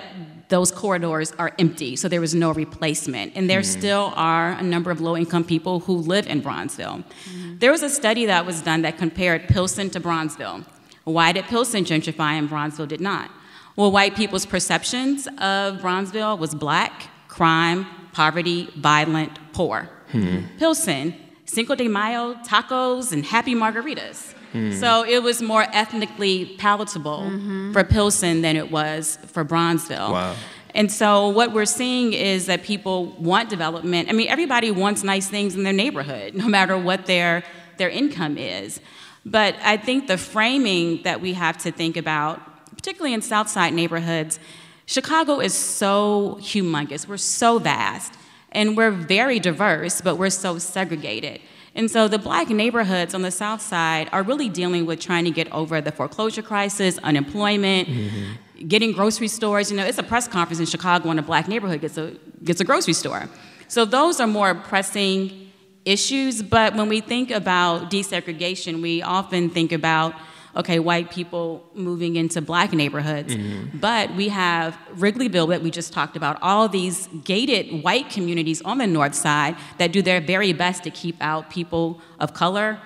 [0.50, 3.34] those corridors are empty, so there was no replacement.
[3.36, 3.80] And there mm-hmm.
[3.80, 7.04] still are a number of low income people who live in Bronzeville.
[7.04, 7.60] Mm-hmm.
[7.60, 10.66] There was a study that was done that compared Pilsen to Bronzeville.
[11.04, 13.30] Why did Pilsen gentrify and Bronzeville did not?
[13.76, 19.88] Well, white people's perceptions of Bronzeville was black, crime, poverty, violent, poor.
[20.12, 20.46] Hmm.
[20.58, 21.14] Pilsen,
[21.46, 24.34] Cinco de Mayo, tacos, and happy margaritas.
[24.54, 24.72] Hmm.
[24.74, 27.74] So it was more ethnically palatable mm-hmm.
[27.74, 30.12] for Pilsen than it was for Bronzeville.
[30.12, 30.36] Wow.
[30.76, 34.10] And so what we're seeing is that people want development.
[34.10, 37.44] I mean, everybody wants nice things in their neighborhood, no matter what their
[37.78, 38.80] their income is.
[39.26, 42.40] But I think the framing that we have to think about,
[42.76, 44.40] particularly in Southside neighborhoods,
[44.86, 47.08] Chicago is so humongous.
[47.08, 48.14] We're so vast.
[48.54, 51.42] And we're very diverse, but we're so segregated.
[51.76, 55.32] And so the black neighborhoods on the south side are really dealing with trying to
[55.32, 58.68] get over the foreclosure crisis, unemployment, mm-hmm.
[58.68, 59.72] getting grocery stores.
[59.72, 62.62] You know, it's a press conference in Chicago when a black neighborhood gets a gets
[62.62, 63.28] a grocery store.
[63.68, 65.52] So those are more pressing
[65.86, 66.44] issues.
[66.44, 70.14] But when we think about desegregation, we often think about
[70.56, 73.36] okay, white people moving into black neighborhoods.
[73.36, 73.78] Mm-hmm.
[73.80, 78.78] But we have Wrigleyville that we just talked about, all these gated white communities on
[78.78, 82.80] the north side that do their very best to keep out people of color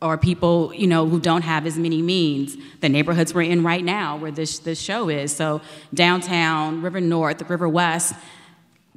[0.00, 2.56] or people, you know, who don't have as many means.
[2.80, 5.34] The neighborhoods we're in right now where this this show is.
[5.34, 5.60] So
[5.92, 8.14] downtown, River North, River West,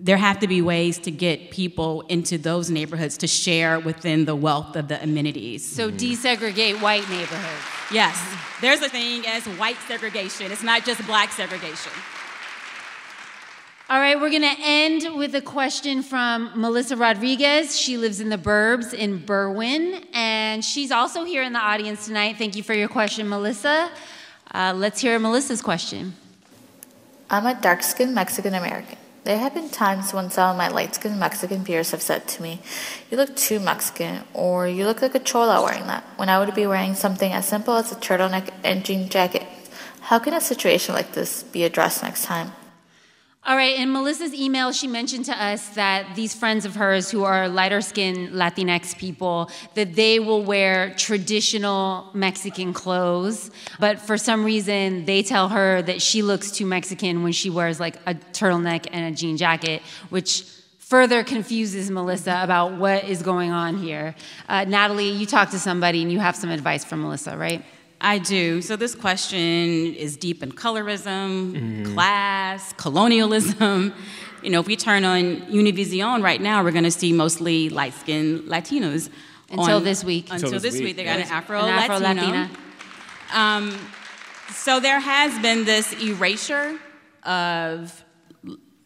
[0.03, 4.35] there have to be ways to get people into those neighborhoods to share within the
[4.35, 5.63] wealth of the amenities.
[5.63, 7.63] So desegregate white neighborhoods.
[7.91, 8.19] Yes,
[8.61, 10.51] there's a thing as white segregation.
[10.51, 11.91] It's not just black segregation.
[13.91, 17.77] All right, we're going to end with a question from Melissa Rodriguez.
[17.77, 22.37] She lives in the burbs in Berwyn, and she's also here in the audience tonight.
[22.37, 23.91] Thank you for your question, Melissa.
[24.49, 26.15] Uh, let's hear Melissa's question.
[27.29, 28.97] I'm a dark skinned Mexican American.
[29.23, 32.41] There have been times when some of my light skinned Mexican peers have said to
[32.41, 32.59] me,
[33.11, 36.55] You look too Mexican, or you look like a chola wearing that, when I would
[36.55, 39.43] be wearing something as simple as a turtleneck and jean jacket.
[40.01, 42.53] How can a situation like this be addressed next time?
[43.43, 47.23] All right, in Melissa's email, she mentioned to us that these friends of hers who
[47.23, 54.45] are lighter skinned Latinx people, that they will wear traditional Mexican clothes, but for some
[54.45, 58.85] reason they tell her that she looks too Mexican when she wears like a turtleneck
[58.91, 60.43] and a jean jacket, which
[60.77, 64.13] further confuses Melissa about what is going on here.
[64.49, 67.65] Uh, Natalie, you talked to somebody and you have some advice for Melissa, right?
[68.03, 68.61] I do.
[68.61, 73.93] So this question is deep in colorism, class, colonialism.
[74.43, 78.45] You know, if we turn on Univision right now, we're going to see mostly light-skinned
[78.49, 79.07] Latinos.
[79.51, 80.31] Until on- this week.
[80.31, 81.29] Until, Until this this week, week, they got yes.
[81.29, 81.93] an Afro An Latino.
[81.93, 82.49] Afro-Latina.
[83.33, 83.77] Um,
[84.49, 86.79] so there has been this erasure
[87.21, 88.03] of,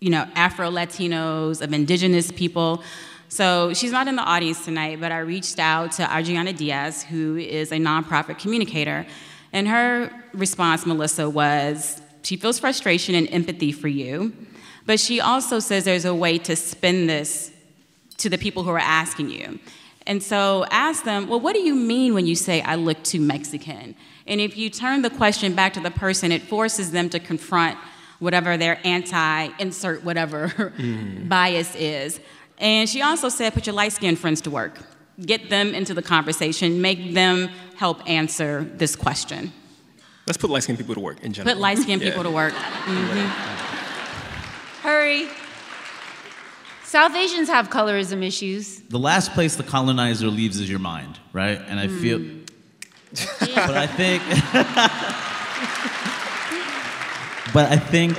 [0.01, 2.83] you know, Afro Latinos, of indigenous people.
[3.29, 7.37] So she's not in the audience tonight, but I reached out to Adriana Diaz, who
[7.37, 9.05] is a nonprofit communicator.
[9.51, 14.33] And her response, Melissa, was she feels frustration and empathy for you,
[14.85, 17.51] but she also says there's a way to spin this
[18.17, 19.59] to the people who are asking you.
[20.07, 23.19] And so ask them, well, what do you mean when you say, I look too
[23.19, 23.95] Mexican?
[24.27, 27.77] And if you turn the question back to the person, it forces them to confront
[28.19, 30.47] whatever their anti insert whatever
[30.77, 31.27] mm-hmm.
[31.27, 32.19] bias is.
[32.57, 34.79] And she also said, put your light skinned friends to work.
[35.19, 39.51] Get them into the conversation, make them help answer this question.
[40.27, 41.53] Let's put light skinned people to work in general.
[41.53, 42.09] Put light skinned Yeah.
[42.09, 42.53] people to work.
[42.53, 43.27] Mhm.
[44.81, 45.27] Hari.
[46.83, 48.79] South Asians have colorism issues.
[48.89, 51.59] The last place the colonizer leaves is your mind, right?
[51.67, 52.19] And I feel,
[53.55, 54.23] but I think,
[57.53, 58.17] but I think,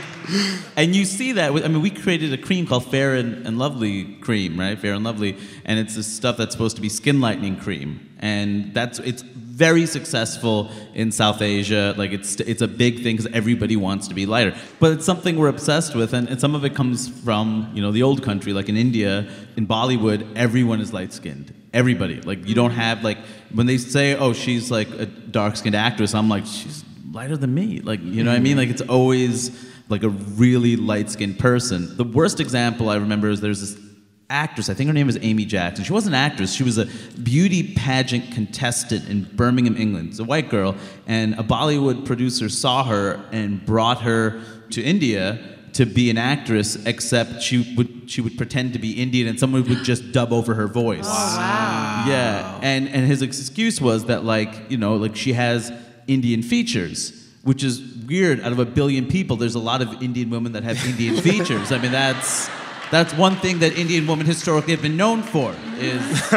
[0.77, 1.53] and you see that.
[1.55, 4.79] with- I mean, we created a cream called Fair and, and Lovely cream, right?
[4.79, 8.73] Fair and Lovely, and it's this stuff that's supposed to be skin lightening cream, and
[8.75, 11.95] that's it's very successful in South Asia.
[11.97, 15.37] Like it's it's a big thing because everybody wants to be lighter, but it's something
[15.39, 18.53] we're obsessed with, and, and some of it comes from you know the old country,
[18.53, 21.55] like in India, in Bollywood, everyone is light skinned.
[21.73, 23.19] Everybody, like you don't have like
[23.53, 27.55] when they say, oh, she's like a dark skinned actress, I'm like she's lighter than
[27.55, 27.81] me.
[27.81, 28.57] Like you know what I mean?
[28.57, 28.61] Mm.
[28.61, 29.51] Like it's always
[29.89, 31.97] like a really light skinned person.
[31.97, 33.87] The worst example I remember is there's this
[34.29, 34.69] actress.
[34.69, 35.85] I think her name was Amy Jackson.
[35.85, 36.53] She wasn't an actress.
[36.53, 36.87] She was a
[37.23, 40.11] beauty pageant contestant in Birmingham, England.
[40.11, 40.75] It's a white girl,
[41.07, 45.39] and a Bollywood producer saw her and brought her to India
[45.75, 46.77] to be an actress.
[46.87, 50.55] Except she would she would pretend to be Indian, and someone would just dub over
[50.55, 51.05] her voice.
[51.05, 52.05] Wow.
[52.09, 55.73] Yeah, and and his excuse was that like you know like she has
[56.09, 57.13] Indian features,
[57.43, 58.41] which is weird.
[58.41, 61.73] Out of a billion people, there's a lot of Indian women that have Indian features.
[61.73, 62.49] I mean that's.
[62.93, 66.33] That's one thing that Indian women historically have been known for is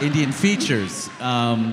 [0.00, 1.10] Indian features.
[1.20, 1.72] Um,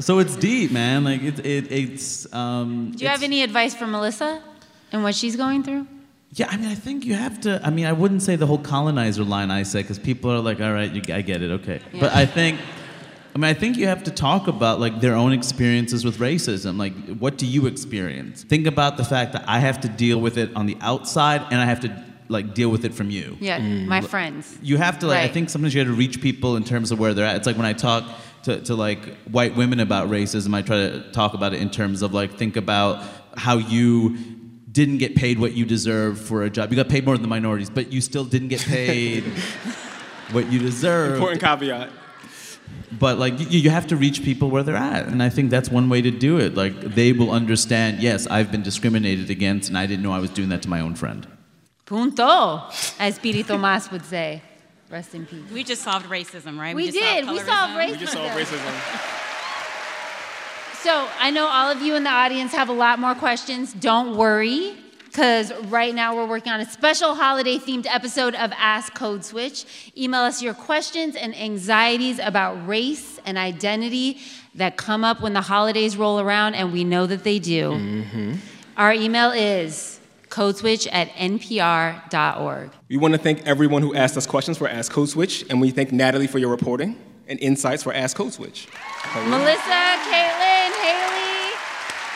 [0.00, 1.04] so it's deep, man.
[1.04, 2.32] Like it, it it's.
[2.34, 4.42] Um, Do you have any advice for Melissa
[4.90, 5.86] and what she's going through?
[6.34, 7.60] yeah, I mean, I think you have to.
[7.62, 10.60] I mean, I wouldn't say the whole colonizer line I say because people are like,
[10.60, 12.58] "All right, you, I get it, okay." But I think,
[13.34, 16.78] I mean, I think you have to talk about like their own experiences with racism.
[16.78, 18.44] Like, what do you experience?
[18.44, 21.60] Think about the fact that I have to deal with it on the outside, and
[21.60, 23.36] I have to like deal with it from you.
[23.40, 23.86] Yeah, mm.
[23.86, 24.58] my friends.
[24.62, 25.18] You have to like.
[25.18, 27.36] I think sometimes you have to reach people in terms of where they're at.
[27.36, 28.04] It's like when I talk
[28.44, 32.02] to, to like white women about racism, I try to talk about it in terms
[32.02, 33.02] of like think about
[33.36, 34.16] how you
[34.70, 36.70] didn't get paid what you deserve for a job.
[36.70, 39.24] You got paid more than the minorities, but you still didn't get paid
[40.32, 41.14] what you deserve.
[41.14, 41.90] Important caveat.
[42.98, 45.70] But like you, you have to reach people where they're at, and I think that's
[45.70, 46.54] one way to do it.
[46.54, 48.00] Like they will understand.
[48.02, 50.80] Yes, I've been discriminated against, and I didn't know I was doing that to my
[50.80, 51.26] own friend.
[51.86, 52.62] Punto,
[52.98, 54.42] as Piri Thomas would say.
[54.90, 55.50] Rest in peace.
[55.50, 56.76] We just solved racism, right?
[56.76, 57.24] We just did.
[57.24, 57.90] solved We solved racism.
[57.92, 58.72] We just solved racism
[60.82, 63.72] So I know all of you in the audience have a lot more questions.
[63.72, 64.76] Don't worry,
[65.12, 69.92] because right now we're working on a special holiday themed episode of Ask Code Switch.
[69.94, 74.18] Email us your questions and anxieties about race and identity
[74.54, 77.72] that come up when the holidays roll around, and we know that they do.
[77.72, 78.34] Mm-hmm.
[78.78, 80.00] Our email is
[80.30, 82.70] codeswitch at npr.org.
[82.88, 85.70] We want to thank everyone who asked us questions for Ask Code Switch, and we
[85.72, 86.98] thank Natalie for your reporting
[87.28, 88.66] and insights for Ask Code Switch.
[89.26, 91.52] Melissa, Caitlin, Haley,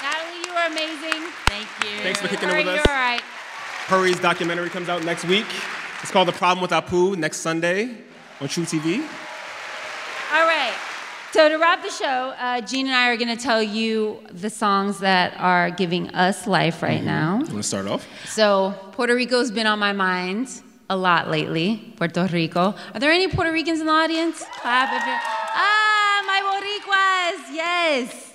[0.00, 1.30] Natalie, you are amazing.
[1.44, 1.95] Thank you.
[2.06, 2.86] Thanks for kicking it with right, us.
[2.86, 3.20] You're all right.
[3.88, 5.46] Hari's documentary comes out next week.
[6.02, 7.96] It's called The Problem with Apu next Sunday
[8.40, 9.00] on truTV.
[10.32, 10.72] All right.
[11.32, 14.48] So to wrap the show, uh, Gene and I are going to tell you the
[14.48, 17.38] songs that are giving us life right now.
[17.38, 18.06] You want to start off?
[18.26, 21.92] So Puerto Rico's been on my mind a lot lately.
[21.96, 22.76] Puerto Rico.
[22.94, 24.44] Are there any Puerto Ricans in the audience?
[24.52, 25.18] Clap if you're.
[25.18, 27.52] Ah, my Boricuas.
[27.52, 28.25] Yes.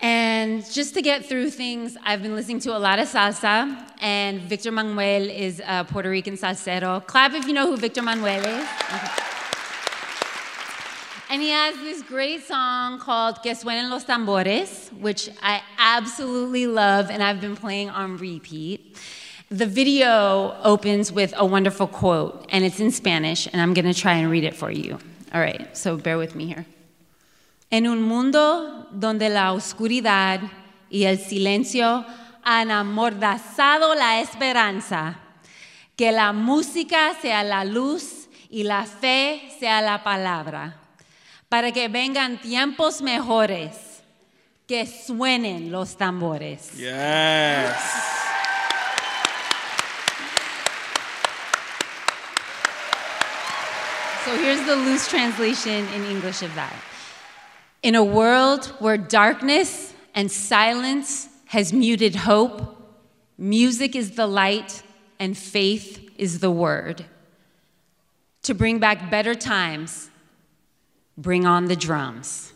[0.00, 4.40] And just to get through things, I've been listening to a lot of salsa, and
[4.42, 7.04] Victor Manuelle is a Puerto Rican salsero.
[7.06, 8.68] Clap if you know who Victor Manuelle is.
[11.30, 17.10] And he has this great song called Que Suenen los Tambores, which I absolutely love
[17.10, 18.96] and I've been playing on repeat.
[19.50, 24.14] The video opens with a wonderful quote, and it's in Spanish, and I'm gonna try
[24.14, 24.98] and read it for you.
[25.34, 26.66] All right, so bear with me here.
[27.70, 30.40] En un mundo donde la oscuridad
[30.88, 32.06] y el silencio
[32.42, 35.18] han amordazado la esperanza,
[35.94, 40.76] que la música sea la luz y la fe sea la palabra,
[41.50, 44.02] para que vengan tiempos mejores,
[44.66, 46.72] que suenen los tambores.
[46.72, 47.74] Yes.
[54.24, 56.72] So here's the loose translation in English of that.
[57.82, 62.76] In a world where darkness and silence has muted hope,
[63.36, 64.82] music is the light
[65.20, 67.04] and faith is the word.
[68.42, 70.10] To bring back better times,
[71.16, 72.52] bring on the drums.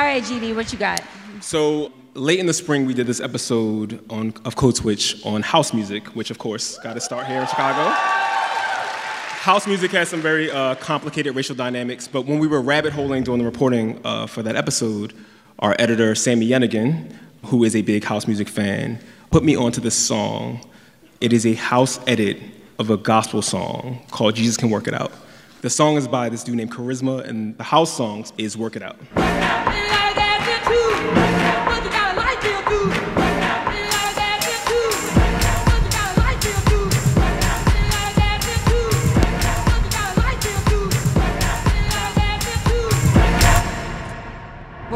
[0.00, 1.02] All right, GD, what you got?
[1.42, 5.74] So late in the spring, we did this episode on, of Code Switch on house
[5.74, 7.90] music, which of course got to start here in Chicago.
[7.90, 13.24] House music has some very uh, complicated racial dynamics, but when we were rabbit holing
[13.24, 15.12] doing the reporting uh, for that episode,
[15.58, 18.98] our editor, Sami Yenigun, who is a big house music fan,
[19.30, 20.66] put me onto this song.
[21.20, 22.38] It is a house edit
[22.78, 25.12] of a gospel song called Jesus Can Work It Out.
[25.60, 28.82] The song is by this dude named Charisma, and the house song is Work It
[28.82, 28.96] Out.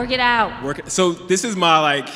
[0.05, 0.63] Work it out.
[0.63, 0.91] Work it.
[0.93, 2.11] So this is my like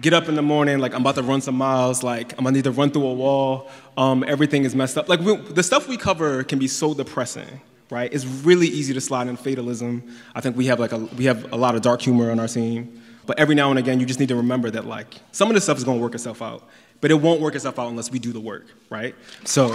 [0.00, 2.50] get up in the morning like I'm about to run some miles like I'm gonna
[2.50, 3.70] need to run through a wall.
[3.96, 5.08] Um, everything is messed up.
[5.08, 7.60] Like we, the stuff we cover can be so depressing,
[7.90, 8.12] right?
[8.12, 10.02] It's really easy to slide in fatalism.
[10.34, 12.48] I think we have like a we have a lot of dark humor on our
[12.48, 13.00] team.
[13.28, 15.64] But every now and again, you just need to remember that like some of this
[15.64, 16.66] stuff is gonna work itself out,
[17.02, 19.14] but it won't work itself out unless we do the work, right?
[19.44, 19.68] So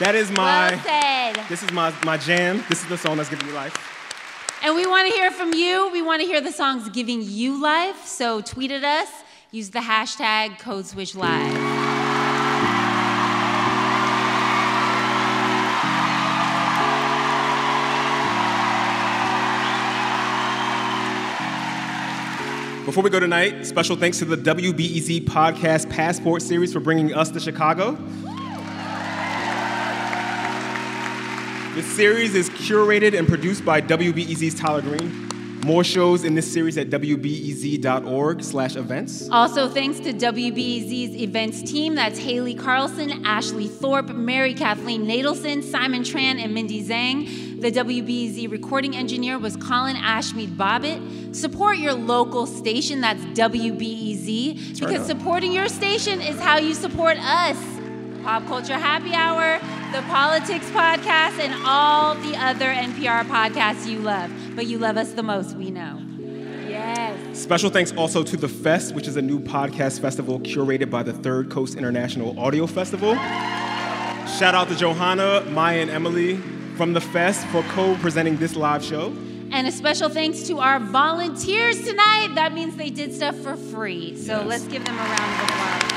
[0.00, 0.80] that is my.
[0.82, 1.46] Well.
[1.50, 2.64] This is my my jam.
[2.70, 3.76] This is the song that's giving me life.
[4.62, 5.90] And we want to hear from you.
[5.92, 8.06] We want to hear the songs giving you life.
[8.06, 9.10] So tweet at us.
[9.50, 11.85] Use the hashtag CodeSwitchLive.
[22.96, 27.28] Before we go tonight, special thanks to the WBEZ Podcast Passport Series for bringing us
[27.28, 27.92] to Chicago.
[31.74, 35.28] This series is curated and produced by WBEZ's Tyler Green.
[35.66, 39.28] More shows in this series at wbez.org slash events.
[39.30, 41.96] Also, thanks to WBEZ's events team.
[41.96, 47.45] That's Haley Carlson, Ashley Thorpe, Mary Kathleen Nadelson, Simon Tran, and Mindy Zhang.
[47.66, 51.34] The WBEZ recording engineer was Colin Ashmead Bobbitt.
[51.34, 53.00] Support your local station.
[53.00, 54.78] That's WBEZ.
[54.78, 55.18] Turn because up.
[55.18, 57.58] supporting your station is how you support us.
[58.22, 59.58] Pop Culture Happy Hour,
[59.90, 64.30] the Politics Podcast, and all the other NPR podcasts you love.
[64.54, 66.00] But you love us the most, we know.
[66.68, 67.36] Yes.
[67.36, 71.12] Special thanks also to The Fest, which is a new podcast festival curated by the
[71.12, 73.14] Third Coast International Audio Festival.
[73.16, 76.40] Shout out to Johanna, Maya, and Emily
[76.76, 79.12] from The Fest for co presenting this live show.
[79.50, 82.32] And a special thanks to our volunteers tonight.
[82.34, 84.16] That means they did stuff for free.
[84.16, 84.46] So Yes.
[84.46, 85.92] let's give them a round of applause.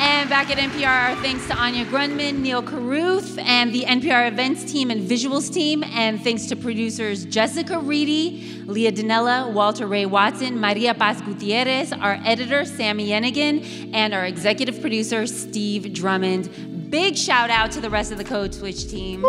[0.00, 4.64] And back at NPR, our thanks to Anya Grundmann, Neil Caruth, and the NPR events
[4.70, 5.84] team and visuals team.
[5.84, 12.18] And thanks to producers Jessica Reedy, Leah Donnella, Walter Ray Watson, Maria Paz Gutierrez, our
[12.24, 16.50] editor Sami Yenigun, and our executive producer Steve Drummond.
[16.94, 19.22] Big shout out to the rest of the Code Switch team.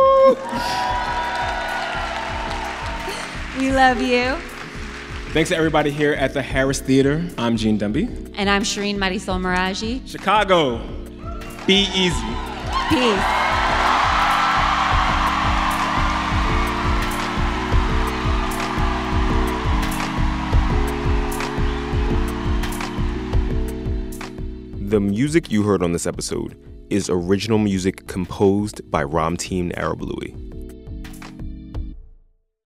[3.57, 4.35] We love you.
[5.33, 7.27] Thanks to everybody here at the Harris Theater.
[7.39, 8.31] I'm Gene Demby.
[8.35, 10.07] And I'm Shereen Marisol Meraji.
[10.07, 10.77] Chicago,
[11.65, 12.13] be easy.
[12.87, 13.25] Peace.
[24.87, 26.55] The music you heard on this episode
[26.89, 30.54] is original music composed by Ramteen Arablouei.